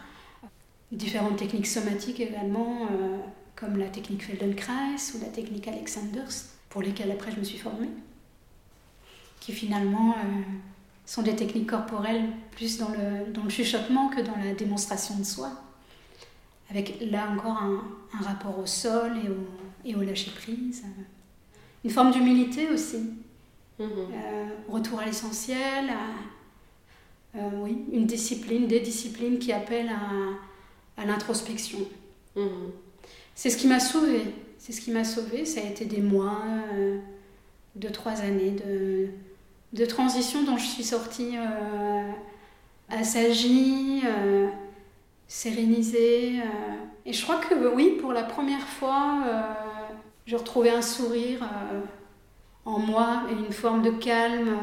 différentes 0.91 1.37
techniques 1.37 1.67
somatiques 1.67 2.21
également, 2.21 2.87
euh, 2.87 3.19
comme 3.55 3.77
la 3.77 3.87
technique 3.87 4.25
Feldenkrais 4.25 5.15
ou 5.15 5.21
la 5.21 5.29
technique 5.29 5.69
Alexanders, 5.69 6.33
pour 6.69 6.83
lesquelles 6.83 7.11
après 7.11 7.31
je 7.31 7.39
me 7.39 7.45
suis 7.45 7.59
formée, 7.59 7.91
qui 9.41 9.53
finalement 9.53 10.17
sont 11.07 11.23
des 11.23 11.37
techniques 11.37 11.71
corporelles 11.71 12.25
plus 12.51 12.79
dans 12.79 12.89
le, 12.89 13.33
dans 13.33 13.45
le 13.45 13.51
chuchotement 13.51 14.09
que 14.09 14.21
dans 14.21 14.37
la 14.37 14.53
démonstration 14.53 15.17
de 15.17 15.25
soi 15.25 15.51
avec 16.71 16.99
là 17.01 17.29
encore 17.33 17.63
un, 17.63 17.83
rapport 18.23 18.59
au 18.59 18.67
sol 18.67 19.13
et 19.25 19.29
au, 19.29 19.37
et 19.85 19.95
au 19.95 20.03
lâcher-prise. 20.03 20.85
Une 21.85 21.91
forme 21.91 22.11
d'humilité 22.11 22.69
aussi. 22.71 22.99
Mhm. 23.79 23.89
Euh, 23.89 24.47
retour 24.69 25.01
à 25.01 25.05
l'essentiel, 25.05 25.91
euh, 27.37 27.51
oui, 27.61 27.85
une 27.93 28.07
discipline, 28.07 28.67
des 28.67 28.81
disciplines 28.81 29.39
qui 29.39 29.53
appellent 29.53 29.91
à, 29.91 31.03
à 31.03 31.05
l'introspection. 31.05 31.81
Mhm. 32.35 32.73
C'est 33.35 33.51
ce 33.51 33.59
qui 33.59 33.67
m'a 33.67 33.81
sauvée. 33.81 34.25
C'est 34.59 34.73
ce 34.73 34.81
qui 34.81 34.91
m'a 34.91 35.05
sauvée. 35.05 35.45
Ça 35.45 35.61
a 35.61 35.65
été 35.65 35.85
des 35.85 36.01
mois, 36.01 36.43
euh, 36.75 36.99
deux, 37.75 37.91
trois 37.91 38.23
années 38.23 38.53
de, 38.53 39.09
de 39.77 39.85
transition 39.85 40.43
dont 40.45 40.57
je 40.57 40.67
suis 40.67 40.85
sortie 40.85 41.37
assagie 42.89 44.03
sérénisée. 45.29 46.41
Euh. 46.41 46.77
Et 47.05 47.13
je 47.13 47.23
crois 47.23 47.39
que 47.39 47.55
oui, 47.75 47.99
pour 48.01 48.13
la 48.13 48.23
première 48.23 48.67
fois, 48.67 49.23
euh, 49.27 49.41
je 50.27 50.37
retrouvais 50.37 50.71
un 50.71 50.83
sourire 50.83 51.43
euh, 51.43 51.81
en 52.65 52.79
moi 52.79 53.23
et 53.31 53.33
une 53.33 53.53
forme 53.53 53.83
de 53.83 53.91
calme 53.91 54.57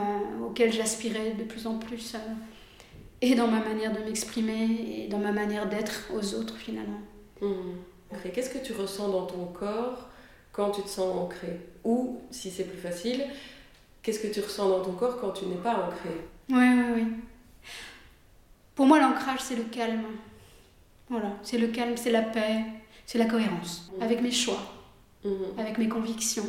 auquel 0.46 0.72
j'aspirais 0.72 1.32
de 1.32 1.44
plus 1.44 1.68
en 1.68 1.78
plus. 1.78 2.16
et 3.22 3.36
dans 3.36 3.48
ma 3.48 3.60
manière 3.60 3.94
de 3.94 4.04
m'exprimer 4.04 5.06
et 5.06 5.08
dans 5.08 5.20
ma 5.20 5.32
manière 5.32 5.70
d'être 5.70 6.12
aux 6.14 6.36
autres 6.36 6.58
finalement. 6.58 7.00
Mmh. 7.42 8.28
Qu'est-ce 8.34 8.50
que 8.50 8.64
tu 8.64 8.74
ressens 8.74 9.08
dans 9.08 9.26
ton 9.26 9.46
corps 9.46 10.10
quand 10.52 10.72
tu 10.72 10.82
te 10.82 10.90
sens 10.90 11.16
ancré 11.16 11.62
Ou, 11.86 12.20
si 12.30 12.52
c'est 12.52 12.66
plus 12.66 12.78
facile, 12.78 13.24
qu'est-ce 14.04 14.20
que 14.20 14.28
tu 14.28 14.42
ressens 14.42 14.70
dans 14.70 14.82
ton 14.82 14.92
corps 14.92 15.18
quand 15.20 15.32
tu 15.32 15.46
n'es 15.46 15.56
pas 15.56 15.72
ancré? 15.72 16.10
Oui, 16.50 16.58
oui, 16.58 16.84
oui. 16.96 17.08
Pour 18.76 18.86
moi, 18.86 19.00
l'ancrage, 19.00 19.40
c'est 19.40 19.56
le 19.56 19.64
calme. 19.64 20.04
Voilà, 21.10 21.30
c'est 21.42 21.58
le 21.58 21.68
calme, 21.68 21.96
c'est 21.96 22.12
la 22.12 22.22
paix, 22.22 22.64
c'est 23.06 23.18
la 23.18 23.26
cohérence 23.26 23.92
mmh. 23.98 24.04
avec 24.04 24.22
mes 24.22 24.32
choix, 24.32 24.60
mmh. 25.24 25.30
avec 25.60 25.78
mes 25.78 25.88
convictions, 25.88 26.46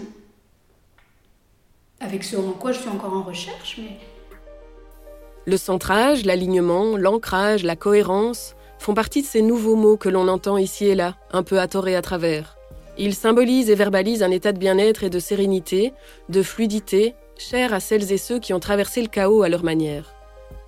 avec 2.00 2.24
ce 2.24 2.36
en 2.36 2.52
quoi 2.52 2.72
je 2.72 2.80
suis 2.80 2.88
encore 2.88 3.12
en 3.12 3.22
recherche, 3.22 3.78
mais... 3.78 3.98
Le 5.46 5.56
centrage, 5.58 6.24
l'alignement, 6.24 6.96
l'ancrage, 6.96 7.64
la 7.64 7.76
cohérence 7.76 8.54
font 8.78 8.94
partie 8.94 9.20
de 9.20 9.26
ces 9.26 9.42
nouveaux 9.42 9.76
mots 9.76 9.98
que 9.98 10.08
l'on 10.08 10.28
entend 10.28 10.56
ici 10.56 10.86
et 10.86 10.94
là, 10.94 11.16
un 11.32 11.42
peu 11.42 11.60
à 11.60 11.68
tort 11.68 11.88
et 11.88 11.96
à 11.96 12.00
travers. 12.00 12.56
Ils 12.96 13.14
symbolisent 13.14 13.68
et 13.68 13.74
verbalisent 13.74 14.22
un 14.22 14.30
état 14.30 14.52
de 14.52 14.58
bien-être 14.58 15.04
et 15.04 15.10
de 15.10 15.18
sérénité, 15.18 15.92
de 16.30 16.42
fluidité, 16.42 17.14
cher 17.38 17.72
à 17.72 17.80
celles 17.80 18.12
et 18.12 18.18
ceux 18.18 18.38
qui 18.38 18.52
ont 18.52 18.60
traversé 18.60 19.02
le 19.02 19.08
chaos 19.08 19.42
à 19.42 19.48
leur 19.48 19.64
manière. 19.64 20.14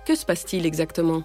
Que 0.05 0.15
se 0.15 0.25
passe-t-il 0.25 0.65
exactement? 0.65 1.23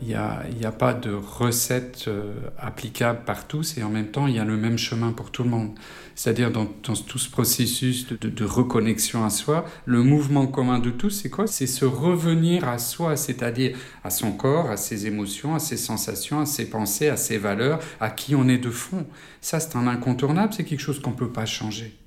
Il 0.00 0.06
n'y 0.06 0.14
a, 0.14 0.44
a, 0.62 0.70
pas 0.70 0.94
de 0.94 1.10
recette 1.10 2.04
euh, 2.06 2.32
applicable 2.56 3.24
par 3.24 3.48
tous 3.48 3.76
et 3.78 3.82
en 3.82 3.88
même 3.88 4.12
temps 4.12 4.28
il 4.28 4.36
y 4.36 4.38
a 4.38 4.44
le 4.44 4.56
même 4.56 4.78
chemin 4.78 5.10
pour 5.10 5.32
tout 5.32 5.42
le 5.42 5.50
monde. 5.50 5.70
C'est-à-dire 6.14 6.52
dans, 6.52 6.66
tout 6.66 7.18
ce 7.18 7.28
processus 7.28 8.06
de, 8.06 8.28
de, 8.28 8.44
reconnexion 8.44 9.24
à 9.24 9.30
soi, 9.30 9.64
le 9.86 10.04
mouvement 10.04 10.46
commun 10.46 10.78
de 10.78 10.90
tous, 10.90 11.10
c'est 11.10 11.30
quoi? 11.30 11.48
C'est 11.48 11.66
se 11.66 11.84
revenir 11.84 12.68
à 12.68 12.78
soi, 12.78 13.16
c'est-à-dire 13.16 13.76
à 14.04 14.10
son 14.10 14.30
corps, 14.30 14.70
à 14.70 14.76
ses 14.76 15.08
émotions, 15.08 15.56
à 15.56 15.58
ses 15.58 15.76
sensations, 15.76 16.40
à 16.40 16.46
ses 16.46 16.70
pensées, 16.70 17.08
à 17.08 17.16
ses 17.16 17.38
valeurs, 17.38 17.80
à 17.98 18.10
qui 18.10 18.36
on 18.36 18.46
est 18.48 18.58
de 18.58 18.70
fond. 18.70 19.04
Ça 19.40 19.58
c'est 19.58 19.74
un 19.74 19.88
incontournable, 19.88 20.52
c'est 20.52 20.64
quelque 20.64 20.80
chose 20.80 21.00
qu'on 21.00 21.10
ne 21.10 21.16
peut 21.16 21.32
pas 21.32 21.46
changer. 21.46 21.97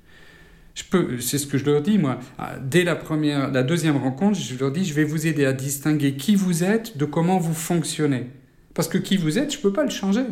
C'est 0.74 1.38
ce 1.38 1.46
que 1.46 1.58
je 1.58 1.64
leur 1.64 1.82
dis 1.82 1.98
moi. 1.98 2.18
Ah, 2.38 2.54
dès 2.60 2.84
la 2.84 2.96
première, 2.96 3.50
la 3.50 3.62
deuxième 3.62 3.96
rencontre, 3.96 4.38
je 4.38 4.58
leur 4.58 4.72
dis, 4.72 4.84
je 4.84 4.94
vais 4.94 5.04
vous 5.04 5.26
aider 5.26 5.44
à 5.44 5.52
distinguer 5.52 6.14
qui 6.16 6.34
vous 6.34 6.64
êtes 6.64 6.96
de 6.96 7.04
comment 7.04 7.38
vous 7.38 7.54
fonctionnez. 7.54 8.30
Parce 8.74 8.88
que 8.88 8.98
qui 8.98 9.16
vous 9.16 9.38
êtes, 9.38 9.52
je 9.52 9.58
peux 9.58 9.72
pas 9.72 9.84
le 9.84 9.90
changer. 9.90 10.24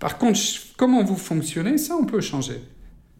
Par 0.00 0.18
contre, 0.18 0.40
comment 0.76 1.02
vous 1.02 1.16
fonctionnez, 1.16 1.78
ça, 1.78 1.94
on 1.96 2.04
peut 2.04 2.20
changer. 2.20 2.60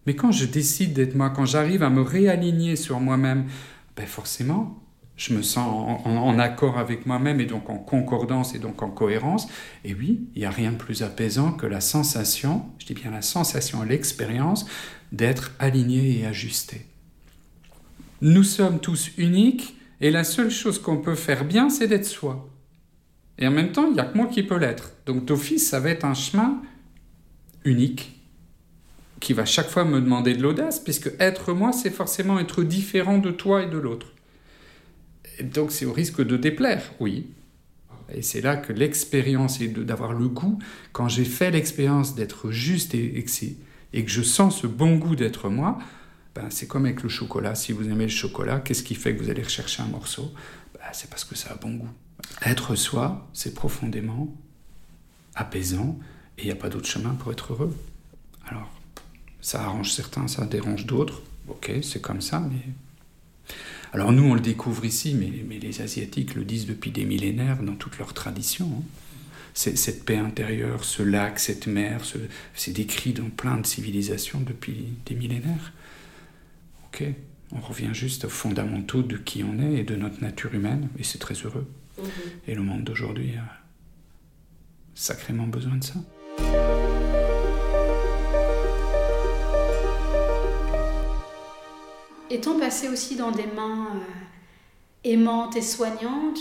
Mais 0.05 0.15
quand 0.15 0.31
je 0.31 0.45
décide 0.45 0.93
d'être 0.93 1.15
moi, 1.15 1.29
quand 1.29 1.45
j'arrive 1.45 1.83
à 1.83 1.89
me 1.89 2.01
réaligner 2.01 2.75
sur 2.75 2.99
moi-même, 2.99 3.45
ben 3.95 4.05
forcément, 4.05 4.81
je 5.19 5.33
me 5.33 5.41
sens 5.41 5.99
en, 6.05 6.39
accord 6.39 6.77
avec 6.77 7.05
moi-même 7.05 7.41
et 7.41 7.45
donc 7.45 7.69
en 7.69 7.77
concordance 7.77 8.55
et 8.55 8.59
donc 8.59 8.81
en 8.81 8.89
cohérence. 8.89 9.47
Et 9.83 9.93
oui, 9.93 10.29
il 10.33 10.39
n'y 10.39 10.45
a 10.45 10.49
rien 10.49 10.71
de 10.71 10.77
plus 10.77 11.03
apaisant 11.03 11.51
que 11.51 11.65
la 11.65 11.81
sensation, 11.81 12.65
je 12.79 12.85
dis 12.85 12.93
bien 12.93 13.11
la 13.11 13.21
sensation, 13.21 13.83
l'expérience 13.83 14.65
d'être 15.11 15.51
aligné 15.59 16.19
et 16.19 16.25
ajusté. 16.25 16.85
Nous 18.21 18.43
sommes 18.43 18.79
tous 18.79 19.11
uniques 19.17 19.75
et 20.01 20.11
la 20.11 20.23
seule 20.23 20.51
chose 20.51 20.79
qu'on 20.79 20.97
peut 20.97 21.15
faire 21.15 21.45
bien, 21.45 21.69
c'est 21.69 21.87
d'être 21.87 22.05
soi. 22.05 22.49
Et 23.37 23.47
en 23.47 23.51
même 23.51 23.71
temps, 23.71 23.87
il 23.87 23.93
n'y 23.93 23.99
a 23.99 24.05
que 24.05 24.17
moi 24.17 24.27
qui 24.27 24.43
peux 24.43 24.57
l'être. 24.57 24.91
Donc 25.05 25.25
d'office, 25.25 25.69
ça 25.69 25.79
va 25.79 25.89
être 25.89 26.05
un 26.05 26.13
chemin 26.13 26.61
unique 27.63 28.19
qui 29.19 29.33
va 29.33 29.45
chaque 29.45 29.69
fois 29.69 29.85
me 29.85 29.99
demander 29.99 30.33
de 30.33 30.41
l'audace, 30.41 30.79
puisque 30.79 31.11
être 31.19 31.53
moi, 31.53 31.73
c'est 31.73 31.89
forcément 31.89 32.39
être 32.39 32.63
différent 32.63 33.17
de 33.17 33.31
toi 33.31 33.63
et 33.63 33.69
de 33.69 33.77
l'autre. 33.77 34.07
Donc 35.41 35.71
c'est 35.71 35.85
au 35.85 35.93
risque 35.93 36.25
de 36.25 36.37
déplaire, 36.37 36.83
oui. 36.99 37.27
Et 38.13 38.21
c'est 38.21 38.41
là 38.41 38.57
que 38.57 38.73
l'expérience 38.73 39.61
et 39.61 39.67
d'avoir 39.67 40.13
le 40.13 40.27
goût, 40.27 40.59
quand 40.93 41.07
j'ai 41.09 41.25
fait 41.25 41.51
l'expérience 41.51 42.15
d'être 42.15 42.51
juste 42.51 42.95
et, 42.95 43.17
et, 43.17 43.23
que 43.23 43.31
je 43.93 44.21
sens 44.21 44.61
ce 44.61 44.67
bon 44.67 44.95
goût 44.97 45.15
d'être 45.15 45.49
moi, 45.49 45.79
ben 46.35 46.49
c'est 46.49 46.67
comme 46.67 46.85
avec 46.85 47.03
le 47.03 47.09
chocolat. 47.09 47.55
Si 47.55 47.71
vous 47.71 47.89
aimez 47.89 48.05
le 48.05 48.09
chocolat, 48.09 48.59
qu'est-ce 48.59 48.83
qui 48.83 48.95
fait 48.95 49.15
que 49.15 49.23
vous 49.23 49.29
allez 49.29 49.43
rechercher 49.43 49.81
un 49.81 49.87
morceau? 49.87 50.33
Ben 50.75 50.81
C'est 50.93 51.09
parce 51.09 51.23
que 51.23 51.35
ça 51.35 51.51
a 51.51 51.55
bon 51.55 51.73
goût. 51.75 51.89
Être 52.45 52.75
soi, 52.75 53.27
c'est 53.33 53.53
profondément 53.53 54.33
apaisant 55.35 55.97
et 56.37 56.43
il 56.43 56.45
n'y 56.45 56.51
a 56.51 56.55
pas 56.55 56.69
d'autre 56.69 56.87
chemin 56.87 57.15
pour 57.15 57.31
être 57.31 57.53
heureux. 57.53 57.75
Alors, 58.47 58.69
ça 59.41 59.63
arrange 59.63 59.91
certains, 59.91 60.27
ça 60.27 60.45
dérange 60.45 60.85
d'autres. 60.85 61.21
Ok, 61.47 61.71
c'est 61.81 62.01
comme 62.01 62.21
ça, 62.21 62.39
mais 62.39 62.61
alors 63.91 64.11
nous, 64.11 64.23
on 64.23 64.35
le 64.35 64.39
découvre 64.39 64.85
ici, 64.85 65.15
mais, 65.15 65.57
les 65.57 65.81
Asiatiques 65.81 66.35
le 66.35 66.43
disent 66.43 66.67
depuis 66.67 66.91
des 66.91 67.05
millénaires 67.05 67.63
dans 67.63 67.73
toute 67.73 67.97
leur 67.97 68.13
tradition. 68.13 68.67
Hein. 68.67 68.83
Cette 69.59 70.05
paix 70.05 70.15
intérieure, 70.15 70.85
ce 70.85 71.03
lac, 71.03 71.37
cette 71.37 71.67
mer, 71.67 72.01
c'est 72.53 72.71
décrit 72.71 73.11
dans 73.11 73.29
plein 73.29 73.57
de 73.57 73.67
civilisations 73.67 74.39
depuis 74.39 74.93
des 75.05 75.15
millénaires. 75.15 75.73
Ok, 76.85 77.03
on 77.51 77.59
revient 77.59 77.93
juste 77.93 78.23
aux 78.23 78.29
fondamentaux 78.29 79.03
de 79.03 79.17
qui 79.17 79.43
on 79.43 79.59
est 79.59 79.79
et 79.79 79.83
de 79.83 79.97
notre 79.97 80.21
nature 80.21 80.53
humaine, 80.53 80.87
et 80.97 81.03
c'est 81.03 81.17
très 81.17 81.33
heureux. 81.33 81.67
Mm-hmm. 81.99 82.05
Et 82.47 82.55
le 82.55 82.61
monde 82.61 82.85
d'aujourd'hui 82.85 83.33
a 83.35 83.61
sacrément 84.95 85.47
besoin 85.47 85.75
de 85.75 85.83
ça. 85.83 85.95
étant 92.29 92.59
passé 92.59 92.87
aussi 92.89 93.15
dans 93.15 93.31
des 93.31 93.47
mains 93.47 93.87
euh, 93.95 93.99
aimantes 95.03 95.55
et 95.55 95.61
soignantes, 95.61 96.39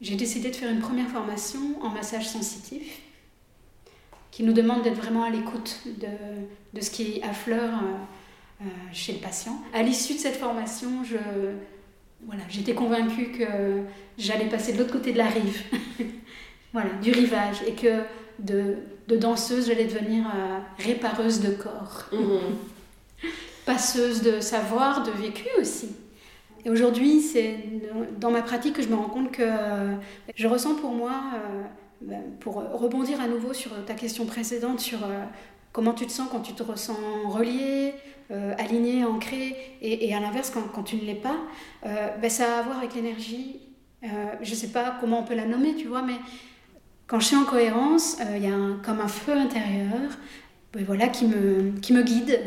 j'ai 0.00 0.16
décidé 0.16 0.50
de 0.50 0.56
faire 0.56 0.70
une 0.70 0.80
première 0.80 1.08
formation 1.08 1.82
en 1.82 1.90
massage 1.90 2.28
sensitif 2.28 3.00
qui 4.30 4.42
nous 4.42 4.52
demande 4.52 4.82
d'être 4.82 4.96
vraiment 4.96 5.24
à 5.24 5.30
l'écoute 5.30 5.80
de, 5.86 6.06
de, 6.74 6.80
ce 6.82 6.90
qui 6.90 7.22
affleure 7.22 7.72
euh, 7.82 8.64
euh, 8.64 8.64
chez 8.92 9.12
le 9.14 9.18
patient. 9.18 9.58
À 9.72 9.82
l'issue 9.82 10.14
de 10.14 10.18
cette 10.18 10.36
formation, 10.36 11.02
je, 11.04 11.16
voilà, 12.26 12.42
j'étais 12.50 12.74
convaincue 12.74 13.32
que 13.32 13.82
j'allais 14.18 14.48
passer 14.48 14.74
de 14.74 14.78
l'autre 14.78 14.92
côté 14.92 15.12
de 15.12 15.18
la 15.18 15.28
rive, 15.28 15.62
voilà, 16.74 16.90
du 17.02 17.12
rivage, 17.12 17.62
et 17.66 17.72
que 17.72 18.02
de, 18.38 18.76
de 19.08 19.16
danseuse, 19.16 19.68
j'allais 19.68 19.86
devenir 19.86 20.26
répareuse 20.78 21.40
de 21.40 21.50
corps. 21.50 22.04
Mmh 22.12 22.56
passeuse 23.66 24.22
de 24.22 24.40
savoir, 24.40 25.02
de 25.02 25.10
vécu 25.10 25.46
aussi. 25.60 25.88
Et 26.66 26.68
aujourd'hui, 26.68 27.20
c'est 27.20 27.58
dans 28.18 28.32
ma 28.32 28.42
pratique 28.42 28.74
que 28.74 28.82
je 28.82 28.88
me 28.88 28.96
rends 28.96 29.08
compte 29.08 29.30
que 29.30 29.42
euh, 29.42 29.94
je 30.34 30.48
ressens 30.48 30.74
pour 30.74 30.90
moi, 30.90 31.12
euh, 31.12 31.62
ben, 32.00 32.20
pour 32.40 32.54
rebondir 32.54 33.20
à 33.20 33.28
nouveau 33.28 33.54
sur 33.54 33.70
ta 33.84 33.94
question 33.94 34.26
précédente, 34.26 34.80
sur 34.80 35.04
euh, 35.04 35.22
comment 35.72 35.92
tu 35.92 36.06
te 36.06 36.10
sens 36.10 36.26
quand 36.28 36.40
tu 36.40 36.54
te 36.54 36.64
ressens 36.64 36.98
relié, 37.28 37.94
aligné, 38.58 39.04
ancré, 39.04 39.54
et, 39.80 40.12
à 40.12 40.18
l'inverse, 40.18 40.50
quand, 40.50 40.82
tu 40.82 40.96
ne 40.96 41.02
l'es 41.02 41.14
pas, 41.14 41.36
ben, 41.84 42.28
ça 42.28 42.56
a 42.56 42.58
à 42.58 42.62
voir 42.62 42.78
avec 42.78 42.96
l'énergie. 42.96 43.60
je 44.02 44.50
ne 44.50 44.56
sais 44.56 44.72
pas 44.72 44.96
comment 45.00 45.20
on 45.20 45.22
peut 45.22 45.36
la 45.36 45.46
nommer, 45.46 45.76
tu 45.76 45.86
vois, 45.86 46.02
mais 46.02 46.16
quand 47.06 47.20
je 47.20 47.26
suis 47.26 47.36
en 47.36 47.44
cohérence, 47.44 48.16
il 48.34 48.42
y 48.42 48.48
a 48.48 48.56
comme 48.82 49.00
un 49.00 49.06
feu 49.06 49.32
intérieur 49.32 50.00
ben, 50.72 50.82
voilà, 50.84 51.06
qui, 51.06 51.26
me, 51.26 52.02
guide, 52.02 52.40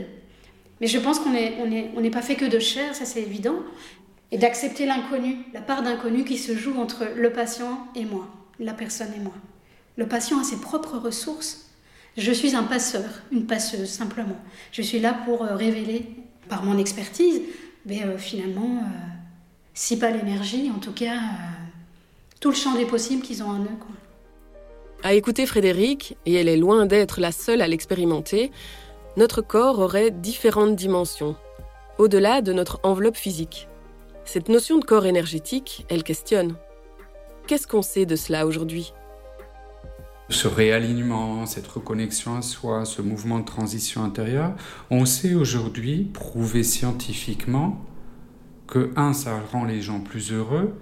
mais 0.81 0.87
je 0.87 0.99
pense 0.99 1.19
qu'on 1.19 1.31
n'est 1.31 1.55
on 1.61 1.71
est, 1.71 1.91
on 1.95 2.01
n'est 2.01 2.09
pas 2.09 2.21
fait 2.21 2.35
que 2.35 2.45
de 2.45 2.59
chair, 2.59 2.93
ça 2.93 3.05
c'est 3.05 3.21
évident, 3.21 3.55
et 4.31 4.37
d'accepter 4.37 4.85
l'inconnu, 4.85 5.37
la 5.53 5.61
part 5.61 5.81
d'inconnu 5.81 6.23
qui 6.23 6.37
se 6.37 6.55
joue 6.55 6.79
entre 6.79 7.05
le 7.15 7.31
patient 7.31 7.87
et 7.95 8.05
moi, 8.05 8.27
la 8.59 8.73
personne 8.73 9.11
et 9.15 9.19
moi. 9.19 9.33
Le 9.97 10.07
patient 10.07 10.39
a 10.39 10.43
ses 10.43 10.57
propres 10.57 10.97
ressources. 10.97 11.69
Je 12.17 12.31
suis 12.31 12.55
un 12.55 12.63
passeur, 12.63 13.09
une 13.31 13.47
passeuse 13.47 13.89
simplement. 13.89 14.37
Je 14.71 14.81
suis 14.81 14.99
là 14.99 15.13
pour 15.25 15.43
euh, 15.43 15.55
révéler 15.55 16.05
par 16.47 16.63
mon 16.63 16.77
expertise, 16.77 17.41
mais 17.85 18.03
euh, 18.03 18.17
finalement, 18.17 18.77
euh, 18.77 18.97
si 19.73 19.97
pas 19.97 20.11
l'énergie, 20.11 20.71
en 20.75 20.79
tout 20.79 20.93
cas, 20.93 21.17
tout 22.39 22.49
le 22.49 22.55
champ 22.55 22.75
des 22.75 22.85
possibles 22.85 23.21
qu'ils 23.21 23.43
ont 23.43 23.49
en 23.49 23.59
eux. 23.59 23.77
Quoi. 23.79 23.95
À 25.03 25.13
écouter 25.13 25.45
Frédéric, 25.45 26.17
et 26.25 26.33
elle 26.33 26.49
est 26.49 26.57
loin 26.57 26.85
d'être 26.85 27.21
la 27.21 27.31
seule 27.31 27.61
à 27.61 27.67
l'expérimenter, 27.67 28.51
notre 29.17 29.41
corps 29.41 29.79
aurait 29.79 30.11
différentes 30.11 30.75
dimensions, 30.75 31.35
au-delà 31.97 32.41
de 32.41 32.53
notre 32.53 32.79
enveloppe 32.83 33.15
physique. 33.15 33.69
Cette 34.31 34.47
notion 34.47 34.77
de 34.77 34.85
corps 34.85 35.07
énergétique, 35.07 35.87
elle 35.89 36.03
questionne. 36.03 36.53
Qu'est-ce 37.47 37.65
qu'on 37.65 37.81
sait 37.81 38.05
de 38.05 38.15
cela 38.15 38.45
aujourd'hui? 38.45 38.93
Ce 40.29 40.47
réalignement, 40.47 41.47
cette 41.47 41.65
reconnexion 41.65 42.37
à 42.37 42.43
soi, 42.43 42.85
ce 42.85 43.01
mouvement 43.01 43.39
de 43.39 43.45
transition 43.45 44.03
intérieure, 44.03 44.53
on 44.91 45.05
sait 45.05 45.33
aujourd'hui, 45.33 46.11
prouver 46.13 46.61
scientifiquement, 46.61 47.83
que, 48.67 48.91
un, 48.95 49.13
ça 49.13 49.41
rend 49.51 49.65
les 49.65 49.81
gens 49.81 49.99
plus 49.99 50.31
heureux, 50.31 50.75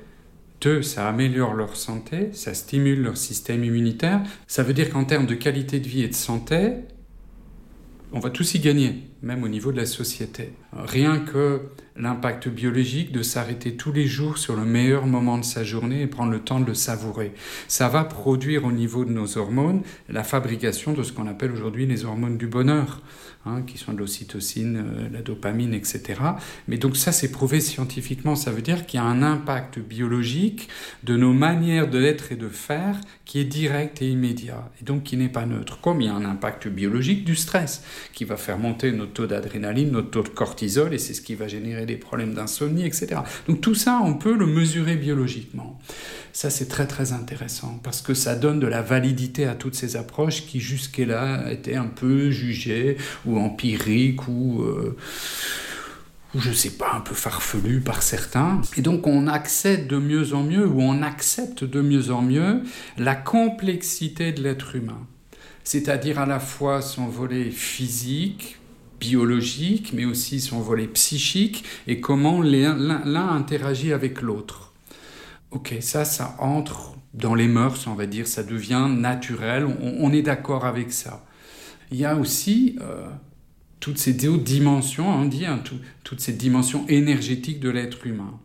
deux, 0.59 0.81
ça 0.81 1.07
améliore 1.07 1.53
leur 1.53 1.77
santé, 1.77 2.33
ça 2.33 2.53
stimule 2.53 3.01
leur 3.01 3.15
système 3.15 3.63
immunitaire. 3.63 4.23
Ça 4.45 4.61
veut 4.61 4.73
dire 4.73 4.89
qu'en 4.89 5.05
termes 5.05 5.25
de 5.25 5.35
qualité 5.35 5.79
de 5.79 5.87
vie 5.87 6.03
et 6.03 6.09
de 6.09 6.15
santé, 6.15 6.73
on 8.11 8.19
va 8.19 8.29
tous 8.29 8.55
y 8.55 8.59
gagner, 8.59 9.03
même 9.21 9.43
au 9.43 9.47
niveau 9.47 9.71
de 9.71 9.77
la 9.77 9.85
société. 9.85 10.53
Rien 10.73 11.19
que 11.19 11.61
l'impact 11.95 12.47
biologique 12.47 13.11
de 13.11 13.23
s'arrêter 13.23 13.75
tous 13.75 13.91
les 13.91 14.05
jours 14.05 14.37
sur 14.37 14.55
le 14.55 14.63
meilleur 14.63 15.07
moment 15.07 15.37
de 15.37 15.45
sa 15.45 15.63
journée 15.63 16.01
et 16.01 16.07
prendre 16.07 16.31
le 16.31 16.39
temps 16.39 16.59
de 16.59 16.65
le 16.65 16.75
savourer. 16.75 17.33
Ça 17.67 17.89
va 17.89 18.03
produire 18.03 18.65
au 18.65 18.71
niveau 18.71 19.05
de 19.05 19.11
nos 19.11 19.37
hormones 19.37 19.81
la 20.09 20.23
fabrication 20.23 20.93
de 20.93 21.03
ce 21.03 21.11
qu'on 21.11 21.27
appelle 21.27 21.51
aujourd'hui 21.51 21.85
les 21.85 22.05
hormones 22.05 22.37
du 22.37 22.47
bonheur. 22.47 23.01
Hein, 23.47 23.61
qui 23.65 23.77
sont 23.77 23.93
de 23.93 23.99
l'ocytocine, 23.99 24.77
euh, 24.77 25.09
la 25.09 25.21
dopamine, 25.21 25.73
etc. 25.73 26.19
Mais 26.67 26.77
donc 26.77 26.97
ça, 26.97 27.13
c'est 27.13 27.31
prouvé 27.31 27.61
scientifiquement. 27.61 28.35
Ça 28.35 28.51
veut 28.51 28.61
dire 28.61 28.85
qu'il 28.85 28.99
y 28.99 29.03
a 29.03 29.05
un 29.05 29.23
impact 29.23 29.79
biologique 29.79 30.67
de 31.03 31.15
nos 31.15 31.31
manières 31.31 31.87
d'être 31.87 32.33
et 32.33 32.35
de 32.35 32.49
faire 32.49 32.99
qui 33.23 33.39
est 33.39 33.45
direct 33.45 34.01
et 34.01 34.09
immédiat, 34.09 34.69
et 34.81 34.83
donc 34.83 35.03
qui 35.03 35.15
n'est 35.15 35.29
pas 35.29 35.45
neutre. 35.45 35.79
Comme 35.79 36.01
il 36.01 36.07
y 36.07 36.09
a 36.09 36.13
un 36.13 36.25
impact 36.25 36.67
biologique 36.67 37.23
du 37.23 37.35
stress, 37.35 37.83
qui 38.11 38.25
va 38.25 38.35
faire 38.35 38.57
monter 38.57 38.91
notre 38.91 39.06
taux 39.13 39.27
d'adrénaline, 39.27 39.91
notre 39.91 40.09
taux 40.09 40.23
de 40.23 40.29
cortisol, 40.29 40.93
et 40.93 40.97
c'est 40.97 41.13
ce 41.13 41.21
qui 41.21 41.35
va 41.35 41.47
générer 41.47 41.85
des 41.85 41.97
problèmes 41.97 42.33
d'insomnie, 42.33 42.85
etc. 42.85 43.21
Donc 43.47 43.61
tout 43.61 43.75
ça, 43.75 44.01
on 44.03 44.13
peut 44.13 44.35
le 44.35 44.45
mesurer 44.45 44.95
biologiquement. 44.95 45.79
Ça, 46.33 46.51
c'est 46.51 46.67
très 46.67 46.85
très 46.85 47.13
intéressant 47.13 47.79
parce 47.81 48.01
que 48.03 48.13
ça 48.13 48.35
donne 48.35 48.59
de 48.59 48.67
la 48.67 48.83
validité 48.83 49.45
à 49.45 49.55
toutes 49.55 49.73
ces 49.73 49.95
approches 49.95 50.45
qui 50.45 50.59
jusque-là 50.59 51.51
étaient 51.51 51.75
un 51.75 51.87
peu 51.87 52.29
jugées 52.29 52.97
ou 53.25 53.39
empiriques 53.39 54.27
ou, 54.27 54.61
euh, 54.61 54.95
ou 56.35 56.39
je 56.39 56.51
sais 56.51 56.77
pas, 56.77 56.91
un 56.93 56.99
peu 56.99 57.15
farfelues 57.15 57.81
par 57.81 58.03
certains. 58.03 58.61
Et 58.77 58.81
donc 58.81 59.07
on 59.07 59.25
accède 59.25 59.87
de 59.87 59.97
mieux 59.97 60.33
en 60.35 60.43
mieux 60.43 60.67
ou 60.67 60.79
on 60.79 61.01
accepte 61.01 61.63
de 61.63 61.81
mieux 61.81 62.11
en 62.11 62.21
mieux 62.21 62.61
la 62.97 63.15
complexité 63.15 64.31
de 64.31 64.43
l'être 64.43 64.75
humain. 64.75 65.07
C'est-à-dire 65.63 66.19
à 66.19 66.25
la 66.25 66.39
fois 66.39 66.83
son 66.83 67.07
volet 67.07 67.49
physique, 67.49 68.57
biologique, 68.99 69.93
mais 69.93 70.05
aussi 70.05 70.39
son 70.39 70.59
volet 70.59 70.87
psychique 70.87 71.63
et 71.87 71.99
comment 71.99 72.41
l'un 72.41 73.29
interagit 73.29 73.93
avec 73.93 74.21
l'autre. 74.21 74.73
Ok, 75.51 75.75
ça, 75.81 76.03
ça 76.05 76.35
entre 76.39 76.97
dans 77.13 77.35
les 77.35 77.47
mœurs, 77.47 77.87
on 77.87 77.95
va 77.95 78.05
dire, 78.05 78.27
ça 78.27 78.43
devient 78.43 78.87
naturel, 78.89 79.65
on, 79.65 80.11
est 80.11 80.21
d'accord 80.21 80.65
avec 80.65 80.91
ça. 80.91 81.25
Il 81.91 81.97
y 81.97 82.05
a 82.05 82.15
aussi 82.15 82.77
euh, 82.81 83.07
toutes 83.79 83.97
ces 83.97 84.27
autres 84.27 84.43
dimensions, 84.43 85.09
on 85.09 85.25
dit, 85.25 85.45
hein, 85.45 85.61
toutes 86.03 86.19
ces 86.19 86.33
dimensions 86.33 86.85
énergétiques 86.87 87.59
de 87.59 87.69
l'être 87.69 88.05
humain. 88.05 88.39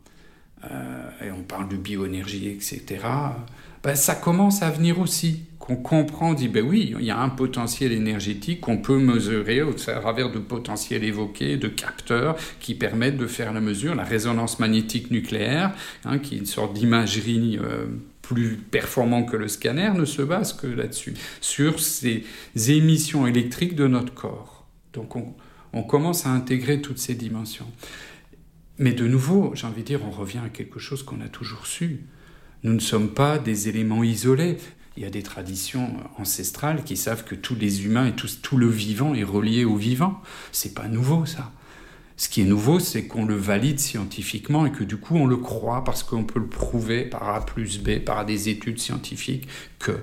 Euh, 0.70 1.10
et 1.26 1.30
on 1.32 1.42
parle 1.42 1.68
de 1.68 1.76
bioénergie, 1.76 2.48
etc. 2.48 3.00
ben, 3.84 3.94
ça 3.94 4.14
commence 4.14 4.62
à 4.62 4.70
venir 4.70 5.00
aussi 5.00 5.42
qu'on 5.58 5.76
comprend, 5.76 6.30
on 6.30 6.34
dit, 6.34 6.48
ben 6.48 6.64
oui, 6.64 6.94
il 6.98 7.04
y 7.04 7.10
a 7.10 7.20
un 7.20 7.28
potentiel 7.28 7.92
énergétique 7.92 8.60
qu'on 8.60 8.78
peut 8.78 8.98
mesurer 8.98 9.62
au 9.62 9.72
travers 9.72 10.32
de 10.32 10.40
potentiels 10.40 11.04
évoqués, 11.04 11.56
de 11.56 11.68
capteurs 11.68 12.36
qui 12.58 12.74
permettent 12.74 13.16
de 13.16 13.28
faire 13.28 13.52
la 13.52 13.60
mesure, 13.60 13.94
la 13.94 14.02
résonance 14.02 14.58
magnétique 14.58 15.12
nucléaire, 15.12 15.72
hein, 16.04 16.18
qui 16.18 16.34
est 16.34 16.38
une 16.38 16.46
sorte 16.46 16.74
d'imagerie 16.74 17.60
euh, 17.62 17.86
plus 18.22 18.56
performante 18.56 19.30
que 19.30 19.36
le 19.36 19.46
scanner, 19.46 19.90
ne 19.94 20.04
se 20.04 20.22
base 20.22 20.52
que 20.52 20.66
là-dessus, 20.66 21.14
sur 21.40 21.78
ces 21.78 22.24
émissions 22.56 23.26
électriques 23.28 23.76
de 23.76 23.86
notre 23.86 24.14
corps. 24.14 24.66
Donc 24.94 25.14
on, 25.14 25.32
on 25.72 25.82
commence 25.84 26.26
à 26.26 26.30
intégrer 26.30 26.80
toutes 26.80 26.98
ces 26.98 27.14
dimensions. 27.14 27.70
Mais 28.78 28.92
de 28.92 29.06
nouveau, 29.06 29.52
j'ai 29.54 29.66
envie 29.66 29.82
de 29.82 29.86
dire, 29.86 30.00
on 30.04 30.10
revient 30.10 30.40
à 30.44 30.48
quelque 30.48 30.80
chose 30.80 31.02
qu'on 31.02 31.20
a 31.20 31.28
toujours 31.28 31.66
su. 31.66 32.00
Nous 32.64 32.72
ne 32.72 32.80
sommes 32.80 33.08
pas 33.08 33.38
des 33.38 33.68
éléments 33.68 34.04
isolés. 34.04 34.56
Il 34.96 35.02
y 35.02 35.06
a 35.06 35.10
des 35.10 35.22
traditions 35.22 35.94
ancestrales 36.18 36.84
qui 36.84 36.96
savent 36.96 37.24
que 37.24 37.34
tous 37.34 37.54
les 37.54 37.84
humains 37.84 38.06
et 38.06 38.12
tout, 38.12 38.56
le 38.56 38.68
vivant 38.68 39.14
est 39.14 39.24
relié 39.24 39.64
au 39.64 39.76
vivant. 39.76 40.20
C'est 40.52 40.74
pas 40.74 40.86
nouveau 40.86 41.26
ça. 41.26 41.50
Ce 42.16 42.28
qui 42.28 42.42
est 42.42 42.44
nouveau, 42.44 42.78
c'est 42.78 43.06
qu'on 43.06 43.24
le 43.24 43.34
valide 43.34 43.80
scientifiquement 43.80 44.64
et 44.66 44.70
que 44.70 44.84
du 44.84 44.96
coup 44.96 45.16
on 45.16 45.26
le 45.26 45.38
croit 45.38 45.82
parce 45.82 46.04
qu'on 46.04 46.24
peut 46.24 46.38
le 46.38 46.46
prouver 46.46 47.04
par 47.04 47.28
A 47.30 47.44
plus 47.44 47.80
B, 47.80 47.98
par 47.98 48.24
des 48.24 48.48
études 48.48 48.78
scientifiques, 48.78 49.48
que 49.78 49.98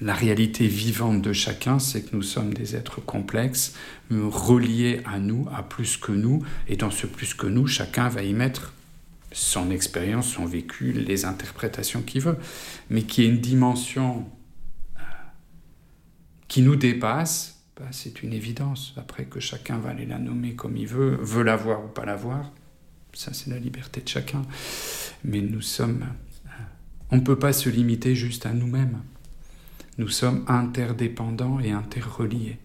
la 0.00 0.12
réalité 0.12 0.66
vivante 0.66 1.22
de 1.22 1.32
chacun, 1.32 1.78
c'est 1.78 2.02
que 2.02 2.14
nous 2.14 2.22
sommes 2.22 2.52
des 2.52 2.76
êtres 2.76 3.00
complexes, 3.00 3.74
reliés 4.10 5.00
à 5.04 5.18
nous, 5.18 5.48
à 5.54 5.62
plus 5.62 5.96
que 5.96 6.12
nous, 6.12 6.42
et 6.68 6.76
dans 6.76 6.90
ce 6.90 7.06
plus 7.06 7.32
que 7.32 7.46
nous, 7.46 7.66
chacun 7.66 8.08
va 8.08 8.22
y 8.22 8.34
mettre 8.34 8.74
son 9.32 9.70
expérience, 9.70 10.28
son 10.28 10.46
vécu, 10.46 10.92
les 10.92 11.24
interprétations 11.24 12.02
qu'il 12.02 12.22
veut, 12.22 12.38
mais 12.90 13.02
qui 13.02 13.22
est 13.22 13.26
une 13.26 13.40
dimension 13.40 14.28
euh, 14.96 15.02
qui 16.48 16.62
nous 16.62 16.76
dépasse, 16.76 17.62
bah, 17.76 17.86
c'est 17.90 18.22
une 18.22 18.32
évidence. 18.32 18.94
Après 18.96 19.24
que 19.24 19.40
chacun 19.40 19.78
va 19.78 19.90
aller 19.90 20.06
la 20.06 20.18
nommer 20.18 20.54
comme 20.54 20.76
il 20.76 20.86
veut, 20.86 21.18
veut 21.20 21.42
la 21.42 21.56
voir 21.56 21.84
ou 21.84 21.88
pas 21.88 22.04
la 22.04 22.16
voir, 22.16 22.52
ça 23.12 23.32
c'est 23.32 23.50
la 23.50 23.58
liberté 23.58 24.00
de 24.00 24.08
chacun. 24.08 24.42
Mais 25.24 25.40
nous 25.40 25.62
sommes... 25.62 26.06
Euh, 26.46 26.50
on 27.10 27.16
ne 27.16 27.22
peut 27.22 27.38
pas 27.38 27.52
se 27.52 27.68
limiter 27.68 28.14
juste 28.14 28.46
à 28.46 28.52
nous-mêmes. 28.52 29.02
Nous 29.98 30.08
sommes 30.08 30.44
interdépendants 30.46 31.58
et 31.60 31.72
interreliés 31.72 32.58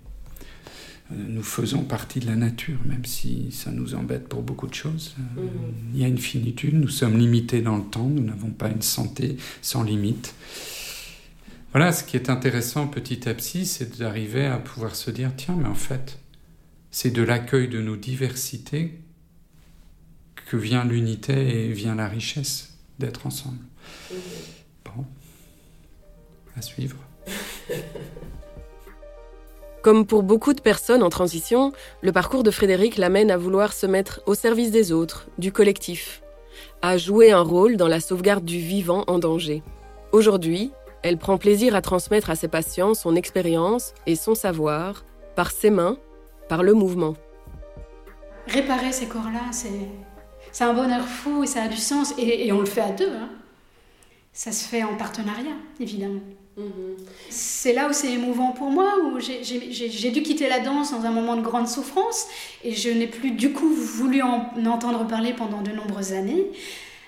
nous 1.16 1.44
faisons 1.44 1.84
partie 1.84 2.20
de 2.20 2.28
la 2.28 2.36
nature, 2.36 2.80
même 2.86 3.06
si 3.06 3.52
ça 3.52 3.72
nous 3.72 3.96
embête 3.96 4.28
pour 4.28 4.42
beaucoup 4.42 4.68
de 4.68 4.74
choses. 4.74 5.16
Euh, 5.38 5.42
mhm. 5.42 5.50
Il 5.94 6.00
y 6.00 6.04
a 6.04 6.08
une 6.08 6.18
finitude, 6.18 6.76
nous 6.76 6.90
sommes 6.90 7.18
limités 7.18 7.62
dans 7.62 7.78
le 7.78 7.84
temps, 7.84 8.08
nous 8.08 8.24
n'avons 8.24 8.52
pas 8.52 8.70
une 8.70 8.82
santé 8.82 9.38
sans 9.62 9.84
limite. 9.84 10.36
Voilà, 11.72 11.92
ce 11.92 12.04
qui 12.04 12.18
est 12.18 12.30
intéressant 12.30 12.88
petit 12.88 13.28
à 13.28 13.34
petit, 13.34 13.66
c'est 13.66 13.98
d'arriver 13.98 14.46
à 14.46 14.58
pouvoir 14.58 14.96
se 14.96 15.10
dire, 15.12 15.32
tiens, 15.36 15.56
mais 15.58 15.68
en 15.68 15.76
fait, 15.76 16.20
c'est 16.92 17.12
de 17.12 17.24
l'accueil 17.24 17.68
de 17.68 17.82
nos 17.82 17.96
diversités 17.96 19.00
que 20.48 20.58
vient 20.58 20.86
l'unité 20.86 21.66
et 21.66 21.74
vient 21.74 21.96
la 21.96 22.08
richesse 22.08 22.78
d'être 23.00 23.26
ensemble. 23.26 23.58
Mhm. 24.12 24.18
Bon, 24.86 25.06
à 26.56 26.62
suivre. 26.62 26.98
Comme 29.84 30.06
pour 30.06 30.24
beaucoup 30.24 30.54
de 30.54 30.62
personnes 30.62 31.04
en 31.04 31.10
transition, 31.10 31.74
le 32.02 32.14
parcours 32.14 32.44
de 32.44 32.52
Frédéric 32.52 32.96
l'amène 32.96 33.30
à 33.30 33.36
vouloir 33.36 33.74
se 33.74 33.86
mettre 33.86 34.22
au 34.26 34.34
service 34.34 34.72
des 34.72 34.94
autres, 34.94 35.28
du 35.38 35.52
collectif, 35.52 36.24
à 36.82 36.98
jouer 36.98 37.34
un 37.34 37.42
rôle 37.42 37.76
dans 37.76 37.90
la 37.90 38.00
sauvegarde 38.00 38.46
du 38.46 38.60
vivant 38.60 39.04
en 39.08 39.20
danger. 39.20 39.62
Aujourd'hui, 40.14 40.72
elle 41.02 41.18
prend 41.18 41.38
plaisir 41.38 41.76
à 41.76 41.82
transmettre 41.82 42.30
à 42.30 42.36
ses 42.36 42.48
patients 42.48 42.94
son 42.94 43.18
expérience 43.18 43.94
et 44.08 44.16
son 44.16 44.36
savoir 44.36 45.04
par 45.36 45.52
ses 45.52 45.70
mains, 45.70 45.98
par 46.48 46.64
le 46.64 46.74
mouvement. 46.74 47.16
Réparer 48.48 48.94
ces 48.94 49.08
corps-là, 49.08 49.52
c'est 49.52 50.64
un 50.64 50.74
bonheur 50.74 51.06
fou 51.06 51.44
et 51.44 51.48
ça 51.48 51.64
a 51.64 51.68
du 51.68 51.76
sens. 51.76 52.14
Et, 52.18 52.50
on 52.54 52.62
le 52.62 52.66
fait 52.66 52.80
à 52.80 52.92
deux. 52.92 53.12
Hein. 53.12 53.30
Ça 54.32 54.54
se 54.54 54.66
fait 54.66 54.84
en 54.84 54.96
partenariat, 54.96 55.58
évidemment. 55.78 56.22
C'est 57.30 57.74
là 57.74 57.90
où 57.90 57.94
c'est 57.94 58.12
émouvant 58.12 58.52
pour 58.52 58.70
moi, 58.70 58.94
où 59.04 59.20
j'ai 59.20 60.12
dû 60.12 60.22
quitter 60.22 60.48
la 60.48 60.60
danse 60.60 60.92
dans 60.92 61.06
un 61.06 61.12
moment 61.12 61.36
de 61.36 61.42
grande 61.42 61.68
souffrance 61.68 62.28
et 62.64 62.74
je 62.74 62.90
n'ai 62.90 63.08
plus 63.08 63.32
du 63.32 63.54
coup 63.54 63.70
voulu 63.70 64.22
en 64.22 64.52
entendre 64.66 65.08
parler 65.08 65.34
pendant 65.34 65.62
de 65.62 65.72
nombreuses 65.72 66.14
années. 66.14 66.46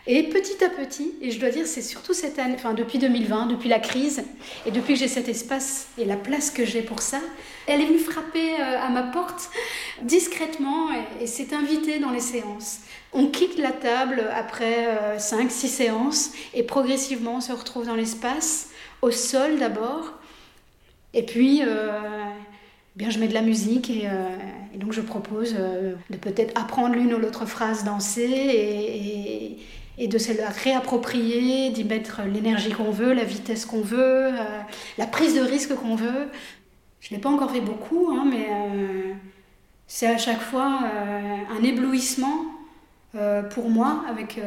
Et 0.08 0.22
petit 0.30 0.64
à 0.64 0.70
petit, 0.70 1.14
et 1.20 1.32
je 1.32 1.40
dois 1.40 1.50
dire, 1.50 1.66
c'est 1.66 1.82
surtout 1.82 2.14
cette 2.14 2.38
année, 2.38 2.54
enfin 2.56 2.76
depuis 2.76 3.00
2020, 3.00 3.48
depuis 3.48 3.70
la 3.70 3.80
crise, 3.80 4.24
et 4.68 4.70
depuis 4.70 4.94
que 4.94 5.00
j'ai 5.00 5.08
cet 5.08 5.28
espace 5.28 5.88
et 5.98 6.06
la 6.06 6.16
place 6.16 6.52
que 6.52 6.64
j'ai 6.64 6.84
pour 6.84 7.02
ça, 7.02 7.20
elle 7.66 7.82
est 7.82 7.86
venue 7.86 7.98
frapper 7.98 8.54
euh, 8.54 8.80
à 8.80 8.90
ma 8.90 9.02
porte 9.02 9.50
discrètement 10.04 10.90
et, 11.20 11.26
s'est 11.26 11.56
invitée 11.56 11.98
dans 11.98 12.12
les 12.12 12.20
séances. 12.20 12.82
On 13.14 13.28
quitte 13.28 13.58
la 13.58 13.72
table 13.72 14.30
après 14.36 15.18
5-6 15.18 15.32
euh, 15.40 15.50
séances 15.50 16.32
et 16.54 16.62
progressivement 16.62 17.38
on 17.38 17.42
se 17.42 17.52
retrouve 17.52 17.88
dans 17.88 17.96
l'espace 17.96 18.70
au 19.06 19.12
sol 19.12 19.60
d'abord. 19.60 20.14
Et 21.14 21.24
puis, 21.24 21.62
euh, 21.62 22.00
bien, 22.96 23.10
je 23.10 23.20
mets 23.20 23.28
de 23.28 23.34
la 23.34 23.44
musique 23.44 23.90
et, 23.90 24.08
euh, 24.08 24.36
donc 24.76 24.92
je 24.92 25.02
propose 25.02 25.56
euh, 25.58 25.94
de 26.10 26.18
peut-être 26.18 26.60
apprendre 26.60 26.96
l'une 26.96 27.14
ou 27.14 27.20
l'autre 27.20 27.46
phrase 27.46 27.84
dansée 27.84 28.24
et, 28.24 29.58
et, 29.98 30.08
de 30.08 30.18
se 30.18 30.36
la 30.36 30.50
réapproprier, 30.50 31.70
d'y 31.70 31.84
mettre 31.84 32.22
l'énergie 32.24 32.72
qu'on 32.72 32.92
veut, 32.92 33.14
la 33.14 33.24
vitesse 33.24 33.66
qu'on 33.66 33.82
veut, 33.82 34.32
la 34.98 35.08
prise 35.08 35.36
de 35.36 35.42
risque 35.42 35.74
qu'on 35.76 35.96
veut. 35.96 36.28
Je 37.00 37.12
ne 37.12 37.18
l'ai 37.18 37.22
pas 37.22 37.30
encore 37.30 37.52
fait 37.52 37.62
beaucoup, 37.62 38.10
hein, 38.12 38.26
mais 38.30 38.48
c'est 39.88 40.08
à 40.08 40.18
chaque 40.18 40.42
fois 40.42 40.82
un 41.50 41.64
éblouissement 41.64 42.46
pour 43.52 43.70
moi, 43.70 44.04
avec 44.10 44.42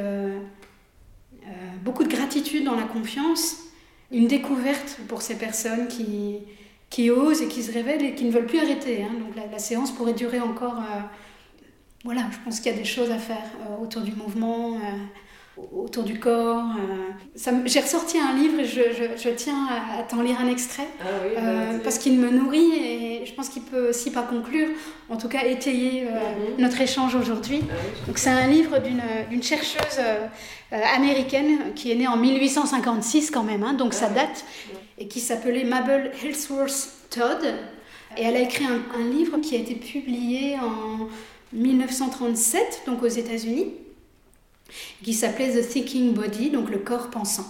beaucoup 1.82 2.04
de 2.04 2.10
gratitude 2.14 2.64
dans 2.64 2.76
la 2.76 2.82
confiance 2.82 3.67
une 4.10 4.26
découverte 4.26 4.98
pour 5.08 5.22
ces 5.22 5.36
personnes 5.36 5.88
qui, 5.88 6.38
qui 6.90 7.10
osent 7.10 7.42
et 7.42 7.48
qui 7.48 7.62
se 7.62 7.72
révèlent 7.72 8.04
et 8.04 8.14
qui 8.14 8.24
ne 8.24 8.30
veulent 8.30 8.46
plus 8.46 8.58
arrêter. 8.58 9.02
Hein. 9.02 9.12
Donc 9.20 9.36
la, 9.50 9.58
séance 9.58 9.90
pourrait 9.90 10.14
durer 10.14 10.40
encore. 10.40 10.78
Euh, 10.78 11.00
voilà, 12.04 12.22
je 12.30 12.38
pense 12.44 12.60
qu'il 12.60 12.72
y 12.72 12.74
a 12.74 12.78
des 12.78 12.84
choses 12.84 13.10
à 13.10 13.18
faire 13.18 13.44
euh, 13.60 13.82
autour 13.82 14.02
du 14.02 14.12
mouvement, 14.12 14.76
euh, 14.76 14.78
autour 15.72 16.04
du 16.04 16.18
corps. 16.18 16.64
J'ai 17.66 17.80
ressorti 17.80 18.18
un 18.18 18.34
livre 18.34 18.60
et 18.60 18.64
je, 18.64 18.80
je, 19.16 19.28
tiens 19.30 19.66
à, 19.98 20.02
t'en 20.02 20.22
lire 20.22 20.36
un 20.40 20.48
extrait 20.48 20.88
ah 21.00 21.04
bah, 21.34 21.78
parce 21.82 21.98
qu'il 21.98 22.18
me 22.18 22.30
nourrit 22.30 22.72
et 22.74 23.26
je 23.26 23.34
pense 23.34 23.48
qu'il 23.48 23.62
peut 23.62 23.90
aussi 23.90 24.10
pas 24.10 24.22
conclure, 24.22 24.68
en 25.08 25.16
tout 25.16 25.28
cas 25.28 25.44
étayer 25.44 26.04
mhm. 26.04 26.58
notre 26.58 26.80
échange 26.80 27.14
aujourd'hui. 27.14 27.60
Ah 27.70 28.06
Donc 28.06 28.18
c'est 28.18 28.30
un 28.30 28.46
livre 28.46 28.78
d'une 28.78 29.42
chercheuse 29.42 30.00
euh, 30.72 30.80
américaine 30.94 31.72
qui 31.74 31.90
est 31.90 31.94
née 31.94 32.08
en 32.08 32.18
1856 32.18 33.30
quand 33.30 33.42
même, 33.42 33.62
hein, 33.62 33.72
donc 33.72 33.94
ça 33.94 34.08
date, 34.08 34.44
et 34.98 35.08
qui 35.08 35.20
s'appelait 35.20 35.64
Mabel 35.64 36.12
Ellsworth 36.22 36.90
Todd. 37.08 37.42
Et 38.16 38.22
elle 38.22 38.36
a 38.36 38.40
écrit 38.40 38.64
un, 38.64 39.10
livre 39.10 39.38
qui 39.38 39.54
a 39.54 39.58
été 39.58 39.74
publié 39.74 40.56
en 40.56 41.08
1937, 41.52 42.82
donc 42.86 43.02
aux 43.02 43.06
États-Unis, 43.06 43.72
qui 45.02 45.14
s'appelait 45.14 45.50
The 45.50 45.68
Thinking 45.68 46.14
Body, 46.14 46.50
donc 46.50 46.70
le 46.70 46.78
corps 46.78 47.10
pensant. 47.10 47.46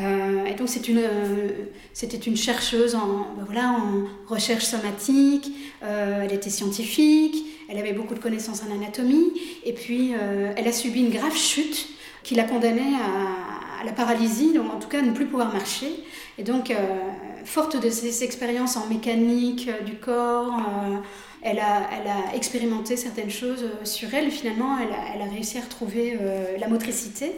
Euh, 0.00 0.44
et 0.44 0.54
donc 0.54 0.68
c'est 0.68 0.88
une, 0.88 0.98
euh, 0.98 1.48
c'était 1.92 2.18
une 2.18 2.36
chercheuse 2.36 2.94
en, 2.94 3.34
ben 3.36 3.44
voilà, 3.44 3.70
en 3.70 4.04
recherche 4.32 4.64
somatique, 4.64 5.50
elle 5.82 6.32
était 6.32 6.50
scientifique, 6.50 7.44
elle 7.68 7.78
avait 7.78 7.92
beaucoup 7.92 8.14
de 8.14 8.20
connaissances 8.20 8.62
en 8.62 8.74
anatomie, 8.74 9.32
et 9.64 9.72
puis 9.72 10.12
elle 10.56 10.66
a 10.66 10.72
subi 10.72 11.00
une 11.00 11.10
grave 11.10 11.36
chute 11.36 11.88
qui 12.28 12.34
l'a 12.34 12.44
condamnée 12.44 12.94
à, 13.00 13.84
la 13.84 13.92
paralysie, 13.92 14.52
donc 14.52 14.70
en 14.70 14.78
tout 14.78 14.88
cas 14.88 14.98
à 14.98 15.02
ne 15.02 15.12
plus 15.12 15.26
pouvoir 15.26 15.52
marcher. 15.52 15.86
Et 16.36 16.42
donc, 16.42 16.70
euh, 16.70 16.74
forte 17.48 17.80
de 17.80 17.90
ses 17.90 18.24
expériences 18.24 18.76
en 18.76 18.86
mécanique 18.86 19.68
euh, 19.68 19.82
du 19.82 19.96
corps, 19.96 20.54
euh, 20.54 20.96
elle, 21.42 21.58
a, 21.58 21.88
elle, 21.92 22.08
a, 22.08 22.36
expérimenté 22.36 22.96
certaines 22.96 23.30
choses 23.30 23.64
sur 23.84 24.12
elle. 24.14 24.30
finalement, 24.30 24.78
elle 24.78 24.92
a, 24.92 25.14
elle 25.14 25.30
réussi 25.30 25.58
à 25.58 25.62
retrouver 25.62 26.18
la 26.58 26.66
motricité. 26.66 27.32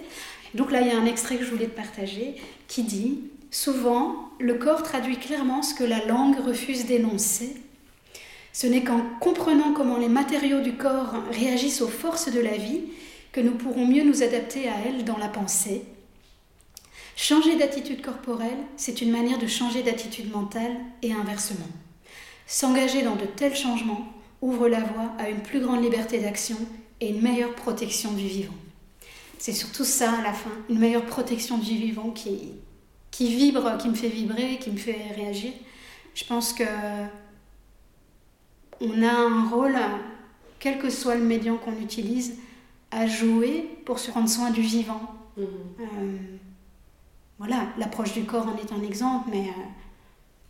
Donc 0.54 0.72
là, 0.72 0.80
il 0.80 0.88
y 0.88 0.90
a 0.90 0.98
un 0.98 1.04
extrait 1.04 1.36
que 1.36 1.44
je 1.44 1.50
voulais 1.50 1.66
te 1.66 1.76
partager 1.76 2.36
qui 2.66 2.82
dit 2.82 3.20
Souvent, 3.50 4.30
le 4.38 4.54
corps 4.54 4.82
traduit 4.82 5.16
clairement 5.16 5.62
ce 5.62 5.74
que 5.74 5.84
la 5.84 6.04
langue 6.06 6.38
refuse 6.38 6.86
d'énoncer. 6.86 7.56
Ce 8.52 8.66
n'est 8.66 8.84
qu'en 8.84 9.02
comprenant 9.20 9.72
comment 9.72 9.98
les 9.98 10.08
matériaux 10.08 10.60
du 10.60 10.74
corps 10.74 11.14
réagissent 11.32 11.82
aux 11.82 11.88
forces 11.88 12.32
de 12.32 12.40
la 12.40 12.56
vie 12.56 12.80
que 13.32 13.40
nous 13.40 13.52
pourrons 13.52 13.86
mieux 13.86 14.04
nous 14.04 14.22
adapter 14.22 14.68
à 14.68 14.74
elle 14.86 15.04
dans 15.04 15.18
la 15.18 15.28
pensée. 15.28 15.82
Changer 17.22 17.56
d'attitude 17.56 18.00
corporelle, 18.00 18.56
c'est 18.78 19.02
une 19.02 19.10
manière 19.10 19.38
de 19.38 19.46
changer 19.46 19.82
d'attitude 19.82 20.32
mentale 20.32 20.74
et 21.02 21.12
inversement. 21.12 21.68
S'engager 22.46 23.02
dans 23.02 23.14
de 23.14 23.26
tels 23.26 23.54
changements 23.54 24.10
ouvre 24.40 24.68
la 24.68 24.80
voie 24.80 25.12
à 25.18 25.28
une 25.28 25.42
plus 25.42 25.60
grande 25.60 25.82
liberté 25.82 26.18
d'action 26.18 26.56
et 26.98 27.10
une 27.10 27.20
meilleure 27.20 27.54
protection 27.54 28.12
du 28.12 28.26
vivant. 28.26 28.54
C'est 29.38 29.52
surtout 29.52 29.84
ça 29.84 30.12
à 30.12 30.22
la 30.22 30.32
fin, 30.32 30.48
une 30.70 30.78
meilleure 30.78 31.04
protection 31.04 31.58
du 31.58 31.76
vivant 31.76 32.08
qui, 32.08 32.52
qui 33.10 33.28
vibre, 33.28 33.76
qui 33.76 33.90
me 33.90 33.94
fait 33.94 34.08
vibrer, 34.08 34.56
qui 34.58 34.70
me 34.70 34.78
fait 34.78 35.12
réagir. 35.14 35.52
Je 36.14 36.24
pense 36.24 36.54
que 36.54 36.64
on 38.80 39.02
a 39.02 39.12
un 39.12 39.46
rôle, 39.46 39.76
quel 40.58 40.78
que 40.78 40.88
soit 40.88 41.16
le 41.16 41.24
médium 41.24 41.58
qu'on 41.58 41.78
utilise, 41.82 42.38
à 42.90 43.06
jouer 43.06 43.68
pour 43.84 43.98
se 43.98 44.10
prendre 44.10 44.30
soin 44.30 44.48
du 44.48 44.62
vivant. 44.62 45.02
Mhm. 45.36 45.46
Euh, 45.80 46.16
voilà, 47.40 47.68
l'approche 47.78 48.12
du 48.12 48.24
corps 48.24 48.46
en 48.46 48.56
est 48.58 48.70
un 48.70 48.82
exemple, 48.86 49.30
mais 49.32 49.48
euh, 49.48 49.62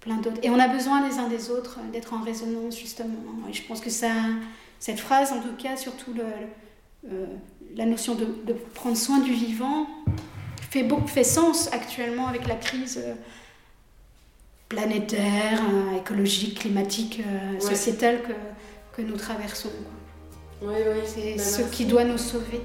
plein 0.00 0.16
d'autres. 0.16 0.40
Et 0.42 0.50
on 0.50 0.58
a 0.58 0.66
besoin 0.66 1.08
les 1.08 1.18
uns 1.18 1.28
des 1.28 1.48
autres 1.48 1.78
d'être 1.92 2.12
en 2.12 2.20
résonance, 2.20 2.76
justement. 2.76 3.14
Et 3.48 3.52
je 3.52 3.62
pense 3.62 3.80
que 3.80 3.90
ça, 3.90 4.10
cette 4.80 4.98
phrase, 4.98 5.30
en 5.32 5.40
tout 5.40 5.54
cas, 5.56 5.76
surtout 5.76 6.12
le, 6.12 6.24
euh, 7.12 7.26
la 7.76 7.86
notion 7.86 8.16
de, 8.16 8.52
prendre 8.74 8.96
soin 8.96 9.20
du 9.20 9.32
vivant, 9.32 9.86
fait, 10.68 10.84
fait 11.06 11.22
sens 11.22 11.72
actuellement 11.72 12.26
avec 12.26 12.48
la 12.48 12.56
crise 12.56 13.00
planétaire, 14.68 15.62
écologique, 15.96 16.58
climatique, 16.58 17.22
sociétale 17.60 18.22
que, 18.22 18.32
que 18.96 19.06
nous 19.06 19.16
traversons. 19.16 19.70
Oui, 20.60 20.74
oui. 20.74 21.00
C'est 21.06 21.36
bah, 21.36 21.42
ce 21.42 21.62
qui 21.70 21.84
doit 21.84 22.04
nous 22.04 22.18
sauver. 22.18 22.60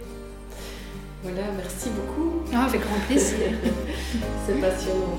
Voilà, 1.25 1.47
merci 1.57 1.89
beaucoup. 1.89 2.43
Ah, 2.53 2.65
avec 2.65 2.81
grand 2.81 2.99
plaisir. 3.07 3.37
c'est 4.45 4.61
passionnant. 4.61 5.17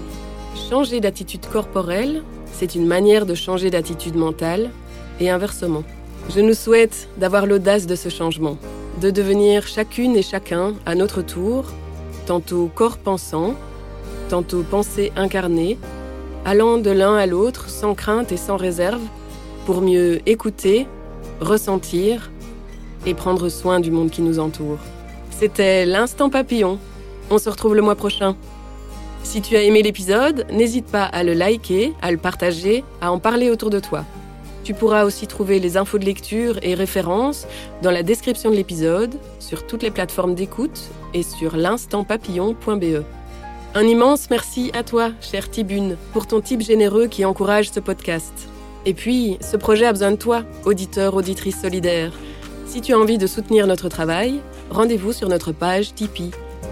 Changer 0.71 1.01
d'attitude 1.01 1.45
corporelle, 1.47 2.23
c'est 2.53 2.77
une 2.77 2.87
manière 2.87 3.27
de 3.27 3.35
changer 3.35 3.71
d'attitude 3.71 4.15
mentale 4.15 4.71
et 5.19 5.31
inversement. 5.31 5.83
Je 6.31 6.41
nous 6.41 6.55
souhaite 6.55 7.09
d'avoir 7.17 7.47
l'audace 7.47 7.87
de 7.87 7.97
ce 7.97 8.09
changement, 8.09 8.57
de 9.01 9.11
devenir 9.11 9.67
chacune 9.67 10.15
et 10.15 10.23
chacun, 10.23 10.75
à 10.87 10.95
notre 10.95 11.23
tour, 11.23 11.65
tantôt 12.27 12.71
corps 12.73 12.99
pensant, 12.99 13.55
tantôt 14.29 14.63
pensée 14.63 15.11
incarnée, 15.17 15.77
allant 16.45 16.79
de 16.79 16.91
l'un 16.91 17.17
à 17.17 17.27
l'autre 17.27 17.69
sans 17.69 17.95
crainte 17.95 18.31
et 18.31 18.37
sans 18.37 18.57
réserve, 18.57 19.03
pour 19.65 19.83
mieux 19.83 20.21
écouter, 20.27 20.87
ressentir 21.41 22.31
et 23.07 23.15
prendre 23.15 23.49
soin 23.49 23.81
du 23.81 23.91
monde 23.91 24.11
qui 24.11 24.23
nous 24.23 24.39
entoure. 24.39 24.79
C'était 25.39 25.84
l'instant 25.84 26.30
papillon. 26.30 26.78
On 27.30 27.37
se 27.37 27.51
retrouve 27.51 27.74
le 27.74 27.82
mois 27.82 27.95
prochain. 27.95 28.37
Si 29.22 29.43
tu 29.43 29.55
as 29.55 29.64
aimé 29.64 29.82
l'épisode, 29.82 30.47
n'hésite 30.51 30.87
pas 30.87 31.05
à 31.05 31.24
le 31.24 31.34
liker, 31.34 31.93
à 32.01 32.11
le 32.11 32.16
partager, 32.16 32.84
à 33.03 33.12
en 33.12 33.18
parler 33.18 33.51
autour 33.51 33.68
de 33.68 33.78
toi. 33.78 34.07
Tu 34.64 34.72
pourras 34.72 35.05
aussi 35.05 35.26
trouver 35.26 35.59
les 35.61 35.76
infos 35.76 35.99
de 35.99 36.07
lecture 36.07 36.59
et 36.62 36.72
références 36.72 37.47
dans 37.82 37.91
la 37.91 38.03
description 38.03 38.51
de 38.51 38.57
l'épisode, 38.57 39.14
sur 39.39 39.66
toutes 39.66 39.82
les 39.82 39.91
plateformes 39.91 40.34
d'écoute 40.34 40.84
et 41.12 41.22
sur 41.22 41.55
l'instantpapillon.be. 41.59 43.05
Un 43.74 43.82
immense 43.82 44.30
merci 44.30 44.70
à 44.72 44.84
toi, 44.84 45.11
cher 45.20 45.51
Tibune, 45.51 45.99
pour 46.14 46.26
ton 46.26 46.41
type 46.41 46.62
généreux 46.62 47.09
qui 47.09 47.26
encourage 47.26 47.70
ce 47.70 47.80
podcast. 47.80 48.32
Et 48.87 48.95
puis, 48.95 49.37
ce 49.43 49.59
projet 49.59 49.84
a 49.84 49.93
besoin 49.93 50.12
de 50.12 50.16
toi, 50.16 50.45
auditeur, 50.64 51.14
auditrice 51.14 51.61
solidaire. 51.61 52.12
Si 52.66 52.80
tu 52.80 52.95
as 52.95 52.99
envie 52.99 53.18
de 53.18 53.26
soutenir 53.26 53.66
notre 53.66 53.89
travail, 53.89 54.41
rendez-vous 54.71 55.12
sur 55.12 55.29
notre 55.29 55.53
page 55.53 55.95
Tipeee, 55.95 56.31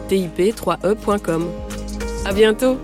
tip3e.com. 0.08 1.46
À 2.24 2.32
bientôt! 2.32 2.78